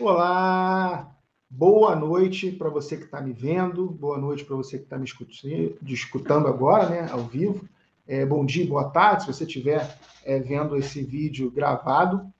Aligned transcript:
Olá, 0.00 1.14
boa 1.48 1.94
noite 1.94 2.50
para 2.50 2.70
você 2.70 2.96
que 2.96 3.04
está 3.04 3.20
me 3.20 3.34
vendo, 3.34 3.86
boa 3.90 4.16
noite 4.16 4.44
para 4.44 4.56
você 4.56 4.78
que 4.78 4.84
está 4.84 4.98
me 4.98 5.04
escutando 5.04 6.48
agora, 6.48 6.88
né, 6.88 7.08
ao 7.10 7.20
vivo. 7.20 7.68
É, 8.08 8.24
bom 8.24 8.44
dia, 8.44 8.66
boa 8.66 8.88
tarde, 8.88 9.24
se 9.24 9.32
você 9.32 9.44
estiver 9.44 9.98
é, 10.24 10.38
vendo 10.38 10.74
esse 10.76 11.02
vídeo 11.02 11.50
gravado. 11.50 12.32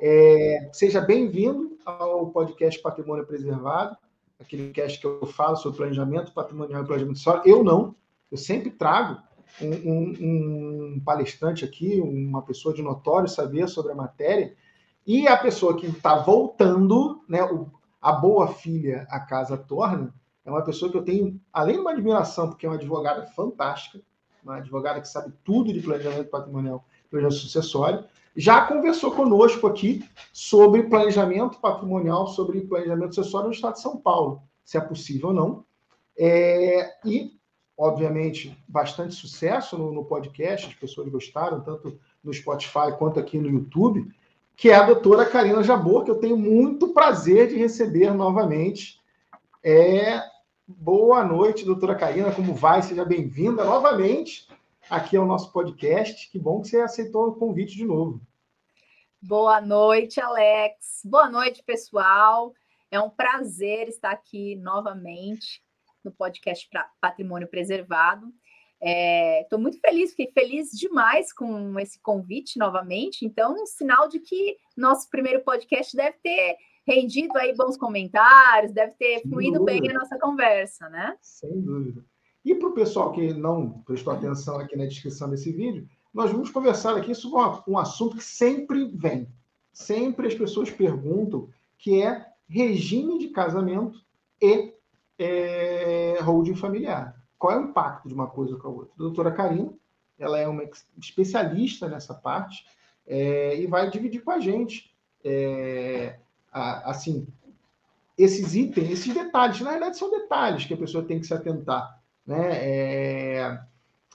É, 0.00 0.68
seja 0.72 1.00
bem-vindo 1.00 1.78
ao 1.86 2.26
podcast 2.26 2.80
Patrimônio 2.82 3.26
Preservado, 3.26 3.96
aquele 4.38 4.70
cast 4.70 5.00
que 5.00 5.06
eu 5.06 5.24
falo 5.26 5.56
sobre 5.56 5.78
planejamento 5.78 6.32
patrimonial 6.32 6.82
e 6.82 6.86
planejamento 6.86 7.18
social. 7.18 7.42
Eu 7.46 7.64
não, 7.64 7.94
eu 8.30 8.36
sempre 8.36 8.70
trago 8.70 9.20
um, 9.60 10.94
um, 10.94 11.02
palestrante 11.04 11.64
aqui, 11.64 12.00
uma 12.00 12.42
pessoa 12.42 12.74
de 12.74 12.82
notório 12.82 13.28
saber 13.28 13.68
sobre 13.68 13.92
a 13.92 13.94
matéria, 13.94 14.54
e 15.06 15.26
a 15.26 15.36
pessoa 15.36 15.76
que 15.76 15.86
está 15.86 16.16
voltando, 16.16 17.22
né, 17.28 17.42
o, 17.44 17.70
a 18.00 18.12
boa 18.12 18.48
filha, 18.48 19.06
a 19.10 19.20
casa 19.20 19.56
torna, 19.56 20.12
é 20.44 20.50
uma 20.50 20.62
pessoa 20.62 20.90
que 20.90 20.96
eu 20.96 21.04
tenho, 21.04 21.40
além 21.52 21.76
de 21.76 21.80
uma 21.80 21.92
admiração, 21.92 22.48
porque 22.48 22.66
é 22.66 22.68
uma 22.68 22.76
advogada 22.76 23.26
fantástica, 23.28 24.00
uma 24.44 24.56
advogada 24.56 25.00
que 25.00 25.08
sabe 25.08 25.32
tudo 25.44 25.72
de 25.72 25.80
planejamento 25.80 26.30
patrimonial, 26.30 26.84
planejamento 27.10 27.40
sucessório, 27.40 28.04
já 28.36 28.66
conversou 28.66 29.12
conosco 29.12 29.66
aqui 29.66 30.04
sobre 30.32 30.84
planejamento 30.84 31.58
patrimonial, 31.58 32.26
sobre 32.28 32.60
planejamento 32.60 33.14
sucessório 33.14 33.48
no 33.48 33.54
estado 33.54 33.74
de 33.74 33.80
São 33.80 33.96
Paulo, 33.96 34.42
se 34.64 34.76
é 34.76 34.80
possível 34.80 35.28
ou 35.28 35.34
não. 35.34 35.64
É, 36.18 36.96
e, 37.04 37.35
obviamente, 37.76 38.56
bastante 38.66 39.14
sucesso 39.14 39.76
no, 39.76 39.92
no 39.92 40.04
podcast, 40.04 40.66
as 40.66 40.74
pessoas 40.74 41.08
gostaram, 41.08 41.60
tanto 41.60 41.98
no 42.22 42.32
Spotify 42.32 42.96
quanto 42.98 43.20
aqui 43.20 43.38
no 43.38 43.48
YouTube 43.48 44.10
que 44.56 44.70
é 44.70 44.74
a 44.74 44.86
doutora 44.86 45.26
Karina 45.26 45.62
Jabor, 45.62 46.02
que 46.02 46.10
eu 46.10 46.18
tenho 46.18 46.36
muito 46.36 46.94
prazer 46.94 47.48
de 47.48 47.56
receber 47.56 48.12
novamente. 48.14 49.00
É... 49.62 50.18
Boa 50.66 51.22
noite, 51.22 51.64
doutora 51.64 51.94
Karina, 51.94 52.34
como 52.34 52.52
vai? 52.52 52.82
Seja 52.82 53.04
bem-vinda 53.04 53.64
novamente 53.64 54.48
aqui 54.90 55.16
ao 55.16 55.26
nosso 55.26 55.52
podcast. 55.52 56.28
Que 56.28 56.38
bom 56.40 56.60
que 56.60 56.68
você 56.68 56.80
aceitou 56.80 57.28
o 57.28 57.34
convite 57.34 57.76
de 57.76 57.84
novo. 57.84 58.20
Boa 59.22 59.60
noite, 59.60 60.20
Alex. 60.20 61.02
Boa 61.04 61.30
noite, 61.30 61.62
pessoal. 61.62 62.52
É 62.90 62.98
um 62.98 63.10
prazer 63.10 63.88
estar 63.88 64.10
aqui 64.10 64.56
novamente 64.56 65.62
no 66.06 66.12
podcast 66.12 66.68
Patrimônio 67.00 67.48
Preservado. 67.48 68.32
Estou 69.42 69.58
é, 69.58 69.62
muito 69.62 69.80
feliz, 69.80 70.10
fiquei 70.10 70.30
feliz 70.32 70.70
demais 70.70 71.32
com 71.32 71.78
esse 71.80 72.00
convite 72.00 72.58
novamente. 72.58 73.24
Então, 73.24 73.54
um 73.54 73.66
sinal 73.66 74.08
de 74.08 74.20
que 74.20 74.56
nosso 74.76 75.10
primeiro 75.10 75.42
podcast 75.42 75.96
deve 75.96 76.16
ter 76.22 76.56
rendido 76.86 77.36
aí 77.36 77.54
bons 77.54 77.76
comentários, 77.76 78.72
deve 78.72 78.92
ter 78.92 79.20
Sem 79.20 79.30
fluído 79.30 79.58
dúvida. 79.58 79.80
bem 79.80 79.90
a 79.90 79.98
nossa 79.98 80.18
conversa, 80.18 80.88
né? 80.88 81.16
Sem 81.20 81.60
dúvida. 81.60 82.04
E 82.44 82.54
para 82.54 82.68
o 82.68 82.74
pessoal 82.74 83.12
que 83.12 83.34
não 83.34 83.82
prestou 83.82 84.12
atenção 84.12 84.60
aqui 84.60 84.76
na 84.76 84.86
descrição 84.86 85.28
desse 85.28 85.50
vídeo, 85.50 85.88
nós 86.14 86.30
vamos 86.30 86.48
conversar 86.50 86.96
aqui 86.96 87.12
sobre 87.14 87.60
um 87.66 87.76
assunto 87.76 88.16
que 88.16 88.24
sempre 88.24 88.84
vem. 88.94 89.26
Sempre 89.72 90.28
as 90.28 90.34
pessoas 90.34 90.70
perguntam, 90.70 91.48
que 91.76 92.00
é 92.02 92.24
regime 92.48 93.18
de 93.18 93.28
casamento 93.28 94.00
e 94.40 94.75
é, 95.18 96.18
holding 96.20 96.54
familiar 96.54 97.16
qual 97.38 97.52
é 97.52 97.58
o 97.58 97.68
impacto 97.68 98.08
de 98.08 98.14
uma 98.14 98.26
coisa 98.26 98.56
com 98.56 98.68
a 98.68 98.70
outra. 98.70 98.92
A 98.94 98.98
doutora 98.98 99.32
Karina, 99.32 99.72
ela 100.18 100.38
é 100.38 100.48
uma 100.48 100.62
especialista 100.98 101.88
nessa 101.88 102.14
parte 102.14 102.64
é, 103.06 103.58
e 103.60 103.66
vai 103.66 103.90
dividir 103.90 104.22
com 104.22 104.30
a 104.30 104.40
gente, 104.40 104.94
é, 105.24 106.18
a, 106.50 106.90
assim, 106.90 107.26
esses 108.16 108.54
itens, 108.54 108.90
esses 108.90 109.12
detalhes. 109.12 109.60
Na 109.60 109.72
verdade, 109.72 109.98
são 109.98 110.10
detalhes 110.10 110.64
que 110.64 110.74
a 110.74 110.78
pessoa 110.78 111.04
tem 111.04 111.20
que 111.20 111.26
se 111.26 111.34
atentar. 111.34 112.00
Né? 112.26 112.48
É, 112.52 113.60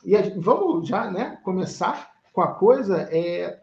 e 0.03 0.15
a, 0.15 0.21
vamos 0.37 0.87
já 0.87 1.09
né, 1.09 1.39
começar 1.43 2.11
com 2.33 2.41
a 2.41 2.53
coisa. 2.53 3.07
É, 3.11 3.61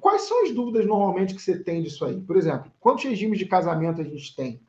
quais 0.00 0.22
são 0.22 0.44
as 0.44 0.52
dúvidas 0.52 0.86
normalmente 0.86 1.34
que 1.34 1.42
você 1.42 1.58
tem 1.58 1.82
disso 1.82 2.04
aí? 2.04 2.20
Por 2.20 2.36
exemplo, 2.36 2.70
quantos 2.78 3.04
regimes 3.04 3.38
de 3.38 3.46
casamento 3.46 4.00
a 4.00 4.04
gente 4.04 4.34
tem? 4.36 4.60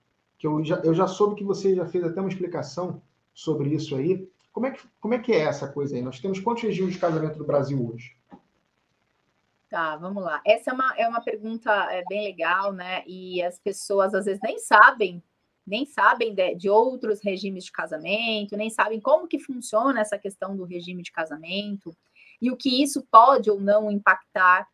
Que 0.43 0.47
eu 0.47 0.61
já, 0.61 0.75
eu 0.83 0.93
já 0.93 1.07
soube 1.07 1.35
que 1.35 1.43
você 1.45 1.73
já 1.73 1.85
fez 1.85 2.03
até 2.03 2.19
uma 2.19 2.27
explicação 2.27 3.01
sobre 3.33 3.73
isso 3.73 3.95
aí. 3.95 4.29
Como 4.51 4.65
é, 4.65 4.71
que, 4.71 4.85
como 4.99 5.13
é 5.13 5.19
que 5.19 5.31
é 5.31 5.39
essa 5.39 5.69
coisa 5.69 5.95
aí? 5.95 6.01
Nós 6.01 6.19
temos 6.19 6.41
quantos 6.41 6.63
regimes 6.63 6.95
de 6.95 6.99
casamento 6.99 7.39
no 7.39 7.45
Brasil 7.45 7.89
hoje? 7.89 8.13
Tá, 9.69 9.95
vamos 9.95 10.21
lá. 10.21 10.41
Essa 10.45 10.71
é 10.71 10.73
uma, 10.73 10.93
é 10.97 11.07
uma 11.07 11.21
pergunta 11.21 11.71
é, 11.89 12.03
bem 12.09 12.25
legal, 12.25 12.73
né? 12.73 13.05
E 13.07 13.41
as 13.41 13.57
pessoas 13.57 14.13
às 14.13 14.25
vezes 14.25 14.41
nem 14.43 14.59
sabem, 14.59 15.23
nem 15.65 15.85
sabem 15.85 16.35
de, 16.35 16.55
de 16.55 16.69
outros 16.69 17.21
regimes 17.23 17.63
de 17.63 17.71
casamento, 17.71 18.57
nem 18.57 18.69
sabem 18.69 18.99
como 18.99 19.29
que 19.29 19.39
funciona 19.39 20.01
essa 20.01 20.17
questão 20.17 20.57
do 20.57 20.65
regime 20.65 21.03
de 21.03 21.11
casamento 21.13 21.95
e 22.41 22.51
o 22.51 22.57
que 22.57 22.83
isso 22.83 23.07
pode 23.09 23.49
ou 23.49 23.61
não 23.61 23.89
impactar 23.89 24.67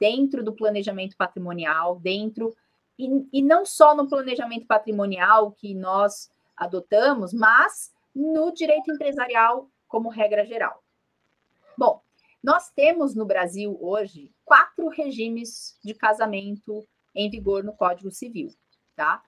dentro 0.00 0.42
do 0.42 0.54
planejamento 0.54 1.14
patrimonial, 1.14 2.00
dentro 2.00 2.56
e, 3.04 3.28
e 3.32 3.42
não 3.42 3.64
só 3.64 3.94
no 3.94 4.08
planejamento 4.08 4.66
patrimonial 4.66 5.52
que 5.52 5.74
nós 5.74 6.30
adotamos, 6.56 7.32
mas 7.32 7.92
no 8.14 8.52
direito 8.52 8.92
empresarial 8.92 9.70
como 9.88 10.08
regra 10.08 10.44
geral. 10.44 10.82
Bom, 11.76 12.02
nós 12.42 12.70
temos 12.70 13.14
no 13.14 13.24
Brasil 13.24 13.78
hoje 13.80 14.32
quatro 14.44 14.88
regimes 14.88 15.78
de 15.82 15.94
casamento 15.94 16.86
em 17.14 17.30
vigor 17.30 17.64
no 17.64 17.72
Código 17.72 18.10
Civil, 18.10 18.50
tá? 18.94 19.22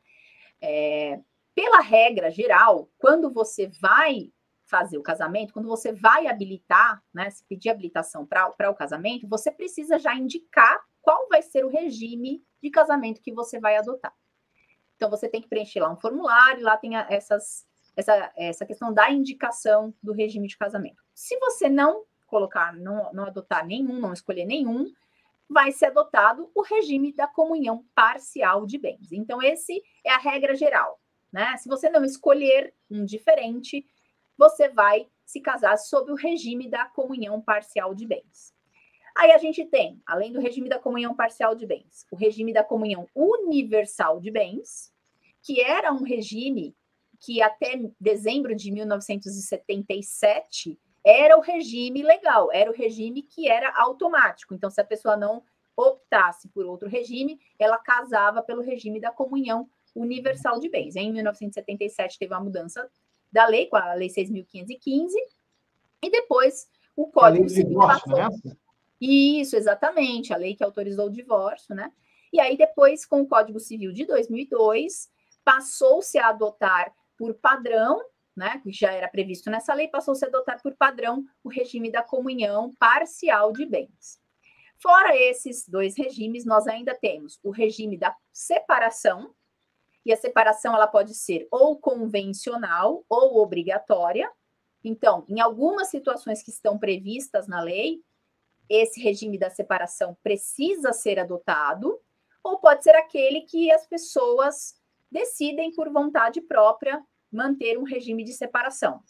É, 0.61 1.21
pela 1.55 1.81
regra 1.81 2.31
geral, 2.31 2.89
quando 2.99 3.31
você 3.31 3.69
vai 3.81 4.33
fazer 4.65 4.97
o 4.97 5.03
casamento, 5.03 5.53
quando 5.53 5.69
você 5.69 5.93
vai 5.93 6.27
habilitar, 6.27 7.03
né, 7.13 7.29
se 7.29 7.45
pedir 7.45 7.69
habilitação 7.69 8.25
para 8.25 8.71
o 8.71 8.75
casamento, 8.75 9.29
você 9.29 9.51
precisa 9.51 9.99
já 9.99 10.15
indicar 10.15 10.83
qual 11.03 11.29
vai 11.29 11.43
ser 11.43 11.65
o 11.65 11.69
regime 11.69 12.43
de 12.63 12.71
casamento 12.71 13.21
que 13.21 13.33
você 13.33 13.59
vai 13.61 13.77
adotar. 13.77 14.15
Então, 14.97 15.11
você 15.11 15.29
tem 15.29 15.43
que 15.43 15.49
preencher 15.49 15.81
lá 15.81 15.93
um 15.93 15.97
formulário, 15.97 16.63
lá 16.63 16.77
tem 16.77 16.97
essas, 16.97 17.67
essa, 17.97 18.33
essa 18.37 18.65
questão 18.65 18.95
da 18.95 19.11
indicação 19.11 19.93
do 20.01 20.13
regime 20.13 20.47
de 20.47 20.57
casamento. 20.57 21.03
Se 21.13 21.37
você 21.39 21.69
não 21.69 22.05
colocar, 22.27 22.73
não, 22.73 23.13
não 23.13 23.25
adotar 23.25 23.67
nenhum, 23.67 24.01
não 24.01 24.13
escolher 24.13 24.47
nenhum, 24.47 24.91
vai 25.51 25.73
ser 25.73 25.87
adotado 25.87 26.51
o 26.55 26.63
regime 26.63 27.13
da 27.13 27.27
comunhão 27.27 27.85
parcial 27.95 28.65
de 28.65 28.79
bens. 28.79 29.13
Então, 29.13 29.43
esse 29.43 29.83
é 30.05 30.11
a 30.11 30.19
regra 30.19 30.55
geral. 30.55 31.01
Né? 31.33 31.57
Se 31.57 31.69
você 31.69 31.91
não 31.91 32.05
escolher 32.05 32.73
um 32.91 33.05
diferente, 33.05 33.85
você 34.39 34.69
vai 34.69 35.09
se 35.25 35.41
casar 35.41 35.77
sob 35.77 36.13
o 36.13 36.15
regime 36.15 36.69
da 36.69 36.87
comunhão 36.87 37.41
parcial 37.41 37.95
de 37.95 38.07
bens. 38.07 38.55
Aí 39.17 39.33
a 39.33 39.39
gente 39.39 39.65
tem, 39.67 40.01
além 40.07 40.33
do 40.33 40.41
regime 40.41 40.69
da 40.69 40.79
comunhão 40.79 41.15
parcial 41.15 41.55
de 41.55 41.67
bens, 41.67 42.07
o 42.11 42.17
regime 42.17 42.53
da 42.53 42.65
comunhão 42.65 43.07
universal 43.15 44.21
de 44.21 44.31
bens, 44.31 44.93
que 45.43 45.61
era 45.61 45.93
um 45.93 46.03
regime 46.03 46.75
que 47.21 47.43
até 47.43 47.79
dezembro 48.01 48.55
de 48.55 48.73
1977 48.73 50.79
era 51.05 51.37
o 51.37 51.41
regime 51.41 52.03
legal, 52.03 52.51
era 52.53 52.71
o 52.71 52.75
regime 52.75 53.23
que 53.23 53.49
era 53.49 53.73
automático. 53.77 54.55
Então, 54.55 54.71
se 54.71 54.81
a 54.81 54.85
pessoa 54.85 55.17
não 55.17 55.43
optasse 55.77 56.49
por 56.49 56.67
outro 56.67 56.89
regime, 56.89 57.41
ela 57.59 57.79
casava 57.79 58.43
pelo 58.43 58.63
regime 58.63 59.01
da 59.01 59.11
comunhão 59.11 59.69
universal 59.95 60.61
de 60.61 60.69
bens. 60.69 60.97
Em 60.97 61.13
1977 61.13 62.19
teve 62.19 62.33
uma 62.33 62.41
mudança 62.41 62.89
da 63.31 63.47
lei, 63.47 63.67
com 63.67 63.77
a 63.77 63.95
Lei 63.95 64.09
6.515, 64.09 65.11
e 66.03 66.11
depois 66.11 66.69
o 66.97 67.07
Código 67.07 67.49
Civil 67.49 67.79
passou. 67.79 68.17
Né? 68.17 68.29
Isso, 69.05 69.57
exatamente, 69.57 70.33
a 70.33 70.37
lei 70.37 70.55
que 70.55 70.63
autorizou 70.63 71.07
o 71.07 71.11
divórcio, 71.11 71.75
né? 71.75 71.91
E 72.33 72.39
aí, 72.39 72.57
depois, 72.57 73.05
com 73.05 73.23
o 73.23 73.27
Código 73.27 73.59
Civil 73.59 73.93
de 73.93 74.05
2002, 74.07 75.11
passou-se 75.45 76.17
a 76.19 76.29
adotar 76.29 76.95
por 77.19 77.35
padrão, 77.35 78.01
né, 78.35 78.61
que 78.63 78.71
já 78.71 78.93
era 78.93 79.09
previsto 79.09 79.51
nessa 79.51 79.75
lei, 79.75 79.89
passou-se 79.89 80.25
a 80.25 80.29
adotar 80.29 80.63
por 80.63 80.77
padrão 80.77 81.25
o 81.43 81.49
regime 81.49 81.91
da 81.91 82.01
comunhão 82.01 82.73
parcial 82.79 83.53
de 83.53 83.67
bens. 83.67 84.21
Fora 84.79 85.17
esses 85.17 85.69
dois 85.69 85.97
regimes, 85.99 86.45
nós 86.45 86.69
ainda 86.69 86.95
temos 86.95 87.41
o 87.43 87.51
regime 87.51 87.99
da 87.99 88.17
separação, 88.33 89.35
e 90.07 90.13
a 90.13 90.17
separação 90.17 90.75
ela 90.75 90.87
pode 90.87 91.15
ser 91.15 91.49
ou 91.51 91.77
convencional 91.77 93.05
ou 93.09 93.39
obrigatória. 93.39 94.31
Então, 94.83 95.25
em 95.29 95.41
algumas 95.41 95.89
situações 95.89 96.43
que 96.43 96.51
estão 96.51 96.79
previstas 96.79 97.49
na 97.49 97.61
lei, 97.61 98.01
esse 98.75 99.01
regime 99.01 99.37
da 99.37 99.51
separação 99.51 100.17
precisa 100.23 100.93
ser 100.93 101.19
adotado, 101.19 102.01
ou 102.43 102.59
pode 102.59 102.83
ser 102.83 102.97
aquele 102.97 103.43
que 103.43 103.71
as 103.71 103.87
pessoas 103.87 104.75
decidem 105.11 105.73
por 105.75 105.91
vontade 105.91 106.41
própria 106.41 107.05
manter 107.31 107.79
um 107.79 107.83
regime 107.83 108.25
de 108.25 108.33
separação. 108.33 109.03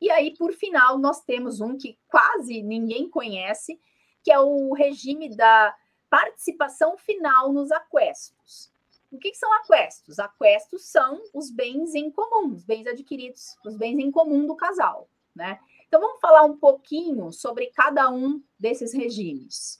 E 0.00 0.10
aí, 0.10 0.36
por 0.36 0.52
final, 0.52 0.96
nós 0.98 1.20
temos 1.20 1.60
um 1.60 1.76
que 1.76 1.98
quase 2.08 2.62
ninguém 2.62 3.08
conhece, 3.08 3.80
que 4.22 4.32
é 4.32 4.38
o 4.38 4.72
regime 4.72 5.28
da 5.34 5.76
participação 6.08 6.96
final 6.96 7.52
nos 7.52 7.70
aquestos. 7.72 8.72
O 9.10 9.18
que, 9.18 9.30
que 9.30 9.36
são 9.36 9.52
aquestos? 9.54 10.18
Aquestos 10.18 10.84
são 10.84 11.20
os 11.34 11.50
bens 11.50 11.94
em 11.94 12.10
comum, 12.10 12.54
os 12.54 12.64
bens 12.64 12.86
adquiridos, 12.86 13.56
os 13.64 13.76
bens 13.76 13.98
em 13.98 14.10
comum 14.10 14.46
do 14.46 14.54
casal, 14.54 15.08
né? 15.34 15.58
Então 15.92 16.00
vamos 16.00 16.20
falar 16.22 16.42
um 16.44 16.56
pouquinho 16.56 17.30
sobre 17.30 17.66
cada 17.66 18.10
um 18.10 18.42
desses 18.58 18.94
regimes. 18.94 19.78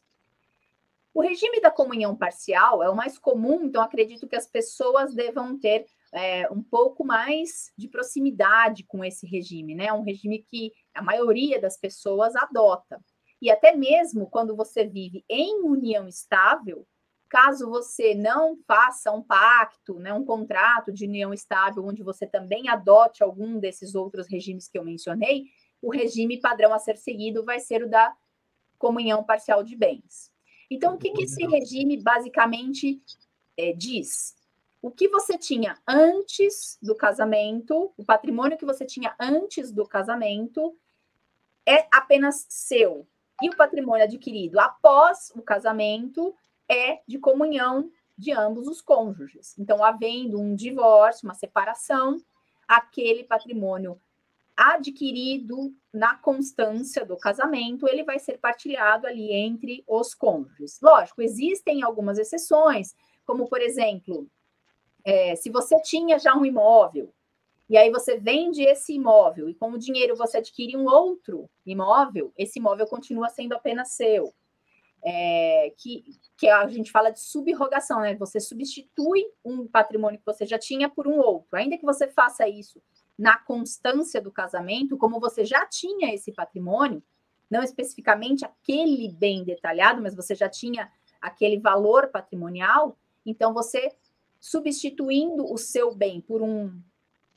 O 1.15 1.23
regime 1.23 1.59
da 1.59 1.71
comunhão 1.71 2.15
parcial 2.15 2.83
é 2.83 2.91
o 2.91 2.95
mais 2.95 3.19
comum, 3.19 3.65
então 3.65 3.81
acredito 3.81 4.29
que 4.29 4.37
as 4.37 4.47
pessoas 4.47 5.15
devam 5.15 5.59
ter 5.59 5.87
é, 6.13 6.47
um 6.51 6.63
pouco 6.63 7.03
mais 7.03 7.73
de 7.79 7.89
proximidade 7.89 8.85
com 8.85 9.03
esse 9.03 9.27
regime, 9.27 9.75
né? 9.75 9.91
Um 9.91 10.03
regime 10.03 10.43
que 10.43 10.71
a 10.93 11.01
maioria 11.01 11.59
das 11.59 11.79
pessoas 11.79 12.37
adota. 12.37 13.03
E 13.41 13.51
até 13.51 13.75
mesmo 13.75 14.29
quando 14.29 14.55
você 14.55 14.87
vive 14.87 15.25
em 15.31 15.63
união 15.63 16.07
estável, 16.07 16.87
Caso 17.33 17.71
você 17.71 18.15
não 18.15 18.59
faça 18.67 19.11
um 19.11 19.23
pacto, 19.23 19.99
né, 19.99 20.13
um 20.13 20.23
contrato 20.23 20.93
de 20.93 21.07
união 21.07 21.33
estável, 21.33 21.83
onde 21.83 22.03
você 22.03 22.27
também 22.27 22.69
adote 22.69 23.23
algum 23.23 23.59
desses 23.59 23.95
outros 23.95 24.27
regimes 24.29 24.69
que 24.69 24.77
eu 24.77 24.85
mencionei, 24.85 25.45
o 25.83 25.91
regime 25.91 26.41
padrão 26.41 26.73
a 26.73 26.79
ser 26.79 26.97
seguido 26.97 27.45
vai 27.45 27.59
ser 27.59 27.83
o 27.83 27.91
da 27.91 28.17
comunhão 28.79 29.23
parcial 29.25 29.63
de 29.63 29.77
bens. 29.77 30.33
Então, 30.71 30.95
o 30.95 30.99
que, 30.99 31.11
que 31.11 31.25
esse 31.25 31.45
regime 31.47 32.01
basicamente 32.01 33.03
é, 33.59 33.73
diz? 33.73 34.35
O 34.81 34.91
que 34.91 35.09
você 35.09 35.37
tinha 35.37 35.77
antes 35.87 36.79
do 36.81 36.95
casamento, 36.95 37.93
o 37.97 38.05
patrimônio 38.05 38.57
que 38.57 38.65
você 38.65 38.87
tinha 38.87 39.15
antes 39.21 39.71
do 39.71 39.87
casamento, 39.87 40.77
é 41.67 41.87
apenas 41.93 42.47
seu. 42.49 43.07
E 43.41 43.49
o 43.49 43.57
patrimônio 43.57 44.05
adquirido 44.05 44.59
após 44.59 45.31
o 45.35 45.43
casamento 45.43 46.35
é 46.69 47.01
de 47.07 47.19
comunhão 47.19 47.91
de 48.17 48.33
ambos 48.33 48.67
os 48.67 48.81
cônjuges. 48.81 49.57
Então, 49.59 49.85
havendo 49.85 50.41
um 50.41 50.55
divórcio, 50.55 51.27
uma 51.27 51.35
separação, 51.35 52.19
aquele 52.67 53.25
patrimônio 53.25 54.01
adquirido 54.63 55.75
na 55.93 56.17
constância 56.17 57.05
do 57.05 57.17
casamento, 57.17 57.89
ele 57.89 58.05
vai 58.05 58.19
ser 58.19 58.39
partilhado 58.39 59.07
ali 59.07 59.33
entre 59.33 59.83
os 59.87 60.15
cônjuges. 60.15 60.79
Lógico, 60.81 61.23
existem 61.23 61.83
algumas 61.83 62.19
exceções, 62.19 62.95
como, 63.25 63.49
por 63.49 63.61
exemplo, 63.61 64.27
é, 65.05 65.35
se 65.37 65.51
você 65.51 65.81
tinha 65.83 66.19
já 66.19 66.35
um 66.35 66.45
imóvel, 66.45 67.13
e 67.69 67.77
aí 67.77 67.91
você 67.91 68.19
vende 68.19 68.63
esse 68.63 68.95
imóvel, 68.95 69.49
e 69.49 69.55
com 69.55 69.71
o 69.71 69.79
dinheiro 69.79 70.17
você 70.17 70.39
adquire 70.39 70.77
um 70.77 70.87
outro 70.87 71.49
imóvel, 71.65 72.33
esse 72.37 72.59
imóvel 72.59 72.87
continua 72.87 73.29
sendo 73.29 73.55
apenas 73.55 73.93
seu 73.93 74.33
é, 75.05 75.73
que, 75.77 76.05
que 76.37 76.49
a 76.49 76.67
gente 76.69 76.91
fala 76.91 77.11
de 77.11 77.21
subrogação, 77.21 78.01
né? 78.01 78.15
Você 78.17 78.39
substitui 78.39 79.27
um 79.45 79.67
patrimônio 79.67 80.19
que 80.19 80.25
você 80.25 80.47
já 80.47 80.59
tinha 80.59 80.89
por 80.89 81.09
um 81.09 81.19
outro. 81.19 81.49
Ainda 81.57 81.77
que 81.77 81.85
você 81.85 82.07
faça 82.07 82.47
isso 82.47 82.81
na 83.23 83.39
constância 83.39 84.21
do 84.21 84.33
casamento, 84.33 84.99
como 84.99 85.21
você 85.21 85.45
já 85.45 85.65
tinha 85.65 86.13
esse 86.13 86.33
patrimônio, 86.33 87.01
não 87.49 87.63
especificamente 87.63 88.45
aquele 88.45 89.09
bem 89.13 89.45
detalhado, 89.45 90.03
mas 90.03 90.13
você 90.13 90.35
já 90.35 90.49
tinha 90.49 90.91
aquele 91.21 91.57
valor 91.57 92.09
patrimonial, 92.09 92.99
então 93.25 93.55
você 93.55 93.93
substituindo 94.41 95.45
o 95.45 95.57
seu 95.57 95.95
bem 95.95 96.21
por 96.21 96.43
um 96.43 96.77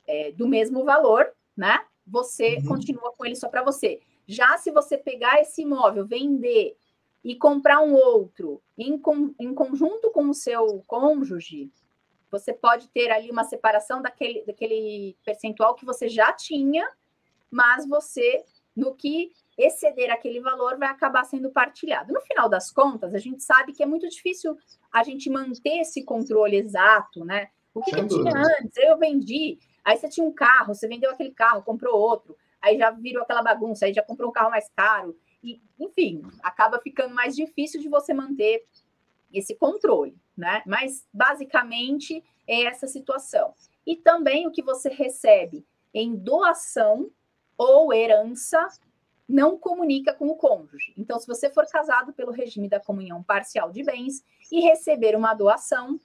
é, 0.08 0.32
do 0.32 0.48
mesmo 0.48 0.84
valor, 0.84 1.32
né? 1.56 1.86
Você 2.08 2.56
uhum. 2.56 2.66
continua 2.66 3.14
com 3.16 3.24
ele 3.24 3.36
só 3.36 3.48
para 3.48 3.62
você. 3.62 4.00
Já 4.26 4.58
se 4.58 4.72
você 4.72 4.98
pegar 4.98 5.40
esse 5.40 5.62
imóvel, 5.62 6.04
vender 6.08 6.76
e 7.24 7.36
comprar 7.36 7.80
um 7.82 7.94
outro 7.94 8.60
em, 8.76 9.00
em 9.40 9.54
conjunto 9.54 10.10
com 10.10 10.30
o 10.30 10.34
seu 10.34 10.84
cônjuge, 10.88 11.70
você 12.40 12.54
pode 12.54 12.88
ter 12.90 13.12
ali 13.12 13.32
uma 13.32 13.44
separação 13.44 14.02
daquele, 14.02 14.44
daquele 14.46 15.16
percentual 15.24 15.76
que 15.76 15.86
você 15.86 16.10
já 16.10 16.34
tinha, 16.34 16.88
mas 17.50 17.88
você, 17.88 18.44
no 18.76 18.94
que 18.94 19.32
exceder 19.58 20.12
aquele 20.12 20.42
valor, 20.42 20.78
vai 20.78 20.90
acabar 20.90 21.24
sendo 21.24 21.50
partilhado. 21.50 22.12
No 22.12 22.22
final 22.22 22.50
das 22.50 22.72
contas, 22.72 23.14
a 23.14 23.20
gente 23.20 23.42
sabe 23.42 23.72
que 23.72 23.82
é 23.82 23.86
muito 23.86 24.08
difícil 24.10 24.58
a 24.92 25.04
gente 25.04 25.30
manter 25.30 25.80
esse 25.80 26.04
controle 26.04 26.58
exato, 26.58 27.24
né? 27.24 27.50
O 27.74 27.82
que, 27.82 27.92
que 27.92 28.00
eu 28.00 28.08
tinha 28.08 28.34
antes? 28.36 28.78
Eu 28.78 28.98
vendi, 28.98 29.58
aí 29.84 29.98
você 29.98 30.10
tinha 30.10 30.26
um 30.26 30.34
carro, 30.34 30.74
você 30.74 30.88
vendeu 30.88 31.12
aquele 31.12 31.32
carro, 31.32 31.64
comprou 31.64 31.98
outro, 31.98 32.36
aí 32.62 32.78
já 32.78 32.92
virou 32.92 33.24
aquela 33.24 33.42
bagunça, 33.42 33.86
aí 33.86 33.94
já 33.94 34.02
comprou 34.02 34.30
um 34.30 34.34
carro 34.34 34.50
mais 34.50 34.70
caro, 34.76 35.18
e, 35.44 35.62
enfim, 35.80 36.22
acaba 36.42 36.80
ficando 36.80 37.14
mais 37.14 37.36
difícil 37.36 37.80
de 37.80 37.88
você 37.88 38.14
manter 38.14 38.66
esse 39.38 39.56
controle, 39.56 40.16
né? 40.36 40.64
Mas 40.66 41.06
basicamente 41.14 42.24
é 42.48 42.64
essa 42.64 42.88
situação. 42.88 43.54
E 43.86 43.96
também 43.96 44.48
o 44.48 44.52
que 44.52 44.62
você 44.62 44.90
recebe 44.90 45.66
em 45.94 46.16
doação 46.16 47.10
ou 47.58 47.94
herança 47.94 48.68
não 49.28 49.58
comunica 49.58 50.14
com 50.14 50.28
o 50.28 50.36
cônjuge. 50.36 50.94
Então, 50.98 51.20
se 51.20 51.28
você 51.28 51.50
for 51.50 51.66
casado 51.68 52.14
pelo 52.14 52.32
regime 52.32 52.70
da 52.70 52.80
comunhão 52.80 53.24
parcial 53.24 53.72
de 53.72 53.84
bens 53.84 54.24
e 54.52 54.60
receber 54.62 55.16
uma 55.16 55.34
doação, 55.34 56.00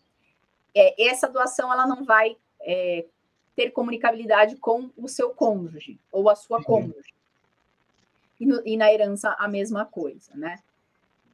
é, 0.74 1.08
essa 1.08 1.28
doação 1.28 1.72
ela 1.72 1.86
não 1.86 2.04
vai 2.04 2.36
é, 2.60 3.04
ter 3.54 3.70
comunicabilidade 3.70 4.56
com 4.56 4.90
o 4.96 5.08
seu 5.08 5.30
cônjuge 5.30 5.98
ou 6.10 6.30
a 6.30 6.34
sua 6.34 6.58
uhum. 6.58 6.64
cônjuge 6.64 7.14
e, 8.38 8.46
no, 8.46 8.66
e 8.66 8.76
na 8.76 8.92
herança 8.92 9.36
a 9.38 9.46
mesma 9.46 9.84
coisa, 9.84 10.34
né? 10.34 10.58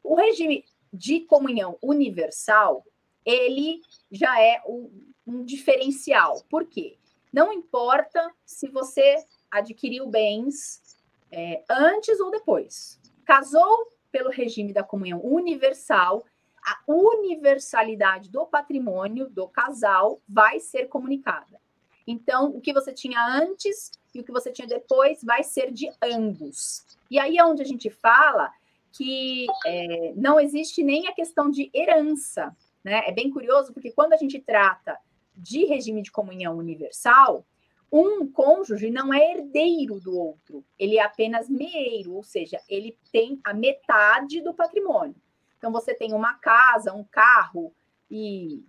O 0.02 0.14
regime 0.14 0.64
de 0.96 1.20
comunhão 1.20 1.78
universal, 1.82 2.84
ele 3.24 3.80
já 4.10 4.40
é 4.40 4.62
um, 4.66 4.90
um 5.26 5.44
diferencial. 5.44 6.42
Por 6.48 6.66
quê? 6.66 6.96
Não 7.32 7.52
importa 7.52 8.32
se 8.44 8.68
você 8.68 9.24
adquiriu 9.50 10.06
bens 10.06 10.96
é, 11.30 11.62
antes 11.68 12.20
ou 12.20 12.30
depois. 12.30 13.00
Casou 13.24 13.92
pelo 14.10 14.30
regime 14.30 14.72
da 14.72 14.82
comunhão 14.82 15.20
universal, 15.22 16.24
a 16.64 16.78
universalidade 16.86 18.30
do 18.30 18.46
patrimônio 18.46 19.28
do 19.28 19.46
casal 19.46 20.20
vai 20.28 20.58
ser 20.58 20.86
comunicada. 20.86 21.60
Então, 22.06 22.50
o 22.50 22.60
que 22.60 22.72
você 22.72 22.92
tinha 22.92 23.20
antes 23.20 23.90
e 24.14 24.20
o 24.20 24.24
que 24.24 24.32
você 24.32 24.50
tinha 24.50 24.66
depois 24.66 25.22
vai 25.22 25.42
ser 25.42 25.72
de 25.72 25.90
ambos. 26.02 26.84
E 27.10 27.18
aí 27.18 27.36
é 27.36 27.44
onde 27.44 27.62
a 27.62 27.66
gente 27.66 27.90
fala 27.90 28.52
que 28.96 29.46
é, 29.66 30.12
não 30.16 30.38
existe 30.40 30.82
nem 30.82 31.06
a 31.08 31.12
questão 31.12 31.50
de 31.50 31.70
herança. 31.74 32.56
Né? 32.82 33.02
É 33.06 33.12
bem 33.12 33.30
curioso, 33.30 33.72
porque 33.72 33.90
quando 33.90 34.12
a 34.12 34.16
gente 34.16 34.40
trata 34.40 34.98
de 35.34 35.64
regime 35.64 36.02
de 36.02 36.10
comunhão 36.10 36.56
universal, 36.56 37.46
um 37.92 38.26
cônjuge 38.30 38.90
não 38.90 39.12
é 39.12 39.32
herdeiro 39.32 40.00
do 40.00 40.16
outro, 40.16 40.64
ele 40.78 40.98
é 40.98 41.02
apenas 41.02 41.48
meeiro, 41.48 42.14
ou 42.14 42.22
seja, 42.22 42.60
ele 42.68 42.98
tem 43.12 43.40
a 43.44 43.54
metade 43.54 44.40
do 44.40 44.52
patrimônio. 44.52 45.14
Então, 45.56 45.70
você 45.72 45.94
tem 45.94 46.12
uma 46.12 46.34
casa, 46.34 46.92
um 46.92 47.04
carro 47.04 47.72
e 48.10 48.64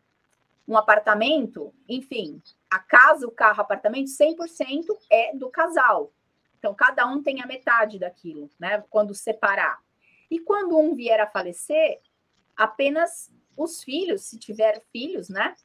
um 0.67 0.77
apartamento, 0.77 1.73
enfim, 1.87 2.41
a 2.69 2.79
casa, 2.79 3.27
o 3.27 3.31
carro, 3.31 3.59
o 3.59 3.61
apartamento, 3.61 4.09
100% 4.09 4.85
é 5.09 5.35
do 5.35 5.49
casal. 5.49 6.11
Então, 6.59 6.73
cada 6.73 7.05
um 7.05 7.21
tem 7.21 7.41
a 7.41 7.47
metade 7.47 7.99
daquilo, 7.99 8.49
né? 8.59 8.83
Quando 8.89 9.13
separar. 9.13 9.79
E 10.29 10.39
quando 10.39 10.77
um 10.77 10.95
vier 10.95 11.19
a 11.19 11.27
falecer, 11.27 12.01
apenas 12.55 13.31
os 13.55 13.83
filhos, 13.83 14.21
se 14.21 14.37
tiver 14.37 14.83
filhos, 14.91 15.29
né? 15.29 15.55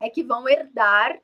É 0.00 0.08
que 0.08 0.22
vão 0.22 0.48
herdar 0.48 1.20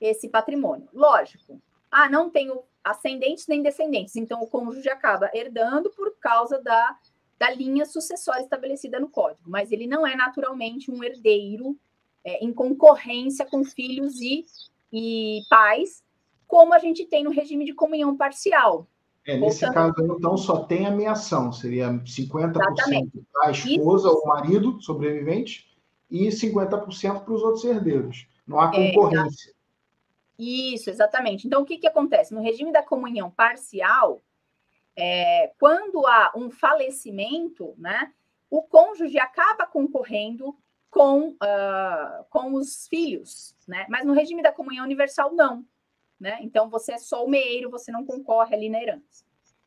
esse 0.00 0.28
patrimônio. 0.28 0.88
Lógico. 0.92 1.60
Ah, 1.90 2.08
não 2.08 2.30
tenho 2.30 2.62
ascendentes 2.82 3.46
nem 3.46 3.62
descendentes. 3.62 4.16
Então, 4.16 4.42
o 4.42 4.46
cônjuge 4.46 4.88
acaba 4.88 5.30
herdando 5.34 5.90
por 5.90 6.16
causa 6.18 6.60
da, 6.62 6.98
da 7.38 7.50
linha 7.50 7.84
sucessória 7.84 8.42
estabelecida 8.42 8.98
no 8.98 9.08
código. 9.08 9.48
Mas 9.48 9.72
ele 9.72 9.86
não 9.86 10.06
é 10.06 10.16
naturalmente 10.16 10.90
um 10.90 11.02
herdeiro 11.02 11.78
é, 12.24 12.44
em 12.44 12.52
concorrência 12.52 13.44
com 13.46 13.64
filhos 13.64 14.20
e, 14.20 14.44
e 14.92 15.42
pais, 15.48 16.04
como 16.46 16.74
a 16.74 16.78
gente 16.78 17.04
tem 17.04 17.24
no 17.24 17.30
regime 17.30 17.64
de 17.64 17.74
comunhão 17.74 18.16
parcial. 18.16 18.86
É, 19.26 19.36
nesse 19.36 19.64
Voltando... 19.66 19.94
caso, 19.94 20.16
então, 20.16 20.36
só 20.36 20.64
tem 20.64 20.86
ameação, 20.86 21.52
seria 21.52 21.88
50% 21.88 23.10
para 23.32 23.48
a 23.48 23.50
esposa 23.50 24.08
Isso. 24.08 24.16
ou 24.16 24.26
marido 24.26 24.80
sobrevivente 24.80 25.66
e 26.10 26.28
50% 26.28 27.24
para 27.24 27.32
os 27.32 27.42
outros 27.42 27.64
herdeiros. 27.64 28.28
Não 28.46 28.60
há 28.60 28.70
é, 28.74 28.92
concorrência. 28.92 29.50
É, 29.50 29.56
isso, 30.38 30.90
exatamente. 30.90 31.46
Então, 31.46 31.62
o 31.62 31.64
que, 31.64 31.78
que 31.78 31.86
acontece? 31.86 32.34
No 32.34 32.42
regime 32.42 32.70
da 32.70 32.82
comunhão 32.82 33.30
parcial, 33.30 34.22
é, 34.94 35.52
quando 35.58 36.06
há 36.06 36.32
um 36.36 36.50
falecimento, 36.50 37.74
né, 37.78 38.12
o 38.48 38.62
cônjuge 38.62 39.18
acaba 39.18 39.66
concorrendo 39.66 40.56
com, 40.88 41.30
uh, 41.30 42.24
com 42.30 42.54
os 42.54 42.86
filhos, 42.88 43.54
né? 43.66 43.86
Mas 43.88 44.06
no 44.06 44.14
regime 44.14 44.42
da 44.42 44.52
comunhão 44.52 44.84
universal, 44.84 45.34
não. 45.34 45.64
Né? 46.18 46.38
Então 46.42 46.68
você 46.68 46.92
é 46.92 46.98
só 46.98 47.24
o 47.24 47.28
meeiro, 47.28 47.70
você 47.70 47.92
não 47.92 48.04
concorre 48.04 48.54
ali 48.54 48.68
na 48.68 48.82
herança. 48.82 49.24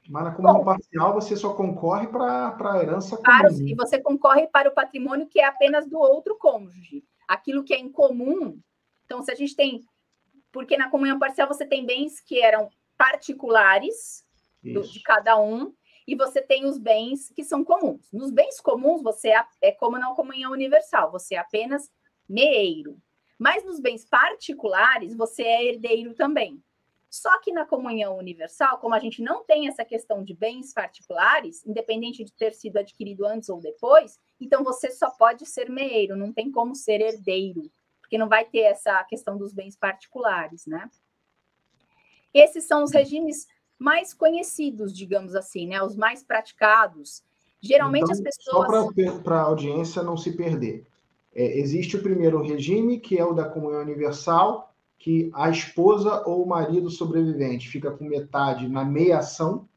Mas 0.09 0.23
na 0.23 0.31
comunhão 0.31 0.57
Bom, 0.59 0.65
parcial 0.65 1.13
você 1.13 1.35
só 1.35 1.53
concorre 1.53 2.07
para 2.07 2.55
a 2.59 2.81
herança 2.81 3.17
comum. 3.17 3.67
e 3.67 3.75
você 3.75 3.99
concorre 3.99 4.47
para 4.47 4.69
o 4.69 4.73
patrimônio 4.73 5.27
que 5.27 5.39
é 5.39 5.45
apenas 5.45 5.87
do 5.87 5.99
outro 5.99 6.37
cônjuge. 6.37 7.03
Aquilo 7.27 7.63
que 7.63 7.73
é 7.73 7.77
em 7.77 7.91
comum. 7.91 8.59
Então, 9.05 9.21
se 9.21 9.31
a 9.31 9.35
gente 9.35 9.55
tem. 9.55 9.81
Porque 10.51 10.75
na 10.75 10.89
comunhão 10.89 11.19
parcial 11.19 11.47
você 11.47 11.65
tem 11.65 11.85
bens 11.85 12.19
que 12.19 12.41
eram 12.41 12.69
particulares 12.97 14.25
do, 14.63 14.81
de 14.81 15.01
cada 15.01 15.39
um, 15.39 15.73
e 16.07 16.15
você 16.15 16.41
tem 16.41 16.65
os 16.65 16.77
bens 16.77 17.29
que 17.35 17.43
são 17.43 17.63
comuns. 17.63 18.11
Nos 18.11 18.31
bens 18.31 18.59
comuns, 18.59 19.01
você 19.01 19.29
é, 19.29 19.45
é 19.61 19.71
como 19.71 19.97
na 19.97 20.13
comunhão 20.15 20.51
universal, 20.51 21.11
você 21.11 21.35
é 21.35 21.37
apenas 21.37 21.89
meeiro. 22.27 22.97
Mas 23.39 23.63
nos 23.63 23.79
bens 23.79 24.03
particulares, 24.03 25.15
você 25.15 25.43
é 25.43 25.65
herdeiro 25.65 26.13
também. 26.13 26.61
Só 27.09 27.39
que 27.39 27.51
na 27.51 27.65
comunhão 27.65 28.17
universal, 28.17 28.77
como 28.77 28.93
a 28.93 28.99
gente 28.99 29.23
não 29.23 29.43
tem 29.43 29.67
essa 29.67 29.83
questão 29.83 30.23
de 30.23 30.35
bens 30.35 30.73
particulares, 30.73 31.65
independente 31.65 32.23
de 32.23 32.31
ter 32.33 32.53
sido 32.53 32.77
adquirido 32.77 33.25
antes 33.25 33.49
ou 33.49 33.59
depois, 33.59 34.19
então 34.39 34.63
você 34.63 34.91
só 34.91 35.09
pode 35.09 35.45
ser 35.45 35.69
meeiro, 35.71 36.15
não 36.15 36.31
tem 36.31 36.51
como 36.51 36.75
ser 36.75 37.01
herdeiro, 37.01 37.71
porque 37.99 38.17
não 38.17 38.29
vai 38.29 38.45
ter 38.45 38.59
essa 38.59 39.03
questão 39.05 39.37
dos 39.37 39.53
bens 39.53 39.75
particulares, 39.75 40.67
né? 40.67 40.87
Esses 42.31 42.65
são 42.65 42.83
os 42.83 42.91
regimes 42.91 43.47
mais 43.79 44.13
conhecidos, 44.13 44.93
digamos 44.93 45.33
assim, 45.33 45.65
né? 45.65 45.81
Os 45.81 45.95
mais 45.95 46.21
praticados. 46.23 47.23
Geralmente 47.61 48.03
então, 48.03 48.13
as 48.13 48.21
pessoas. 48.21 48.67
Só 48.67 49.21
para 49.23 49.39
a 49.39 49.43
audiência 49.43 50.03
não 50.03 50.15
se 50.15 50.35
perder. 50.35 50.88
É, 51.33 51.59
existe 51.59 51.95
o 51.95 52.01
primeiro 52.01 52.41
regime, 52.41 52.99
que 52.99 53.17
é 53.17 53.25
o 53.25 53.33
da 53.33 53.45
comunhão 53.45 53.81
universal, 53.81 54.73
que 54.97 55.31
a 55.33 55.49
esposa 55.49 56.23
ou 56.25 56.43
o 56.43 56.47
marido 56.47 56.89
sobrevivente 56.89 57.69
fica 57.69 57.91
com 57.91 58.03
metade 58.05 58.67
na 58.67 58.83
meiação 58.83 59.67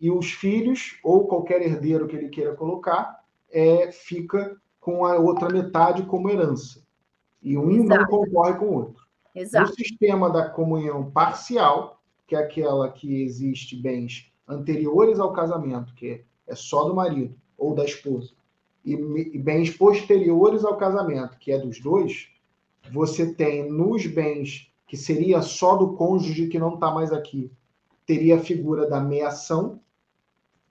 e 0.00 0.10
os 0.10 0.32
filhos 0.32 0.98
ou 1.04 1.26
qualquer 1.28 1.62
herdeiro 1.62 2.08
que 2.08 2.16
ele 2.16 2.28
queira 2.28 2.54
colocar 2.54 3.22
é, 3.50 3.92
fica 3.92 4.56
com 4.80 5.06
a 5.06 5.16
outra 5.16 5.48
metade 5.48 6.02
como 6.02 6.28
herança. 6.28 6.84
E 7.40 7.56
um 7.56 7.70
Exato. 7.70 8.00
não 8.00 8.06
concorre 8.06 8.54
com 8.54 8.66
o 8.66 8.74
outro. 8.74 9.04
Exato. 9.34 9.68
No 9.68 9.74
sistema 9.74 10.28
da 10.30 10.48
comunhão 10.48 11.10
parcial, 11.10 12.02
que 12.26 12.34
é 12.34 12.38
aquela 12.38 12.90
que 12.90 13.22
existe 13.22 13.76
bens 13.76 14.32
anteriores 14.48 15.20
ao 15.20 15.32
casamento, 15.32 15.94
que 15.94 16.24
é 16.46 16.54
só 16.54 16.84
do 16.84 16.94
marido 16.94 17.34
ou 17.56 17.74
da 17.74 17.84
esposa, 17.84 18.32
e 18.84 19.38
bens 19.38 19.70
posteriores 19.70 20.64
ao 20.64 20.76
casamento, 20.76 21.38
que 21.38 21.50
é 21.50 21.58
dos 21.58 21.80
dois, 21.80 22.28
você 22.92 23.32
tem 23.32 23.70
nos 23.70 24.06
bens 24.06 24.70
que 24.86 24.96
seria 24.96 25.40
só 25.40 25.76
do 25.76 25.94
cônjuge 25.94 26.48
que 26.48 26.58
não 26.58 26.74
está 26.74 26.90
mais 26.90 27.12
aqui, 27.12 27.50
teria 28.06 28.36
a 28.36 28.40
figura 28.40 28.86
da 28.86 29.00
meação, 29.00 29.80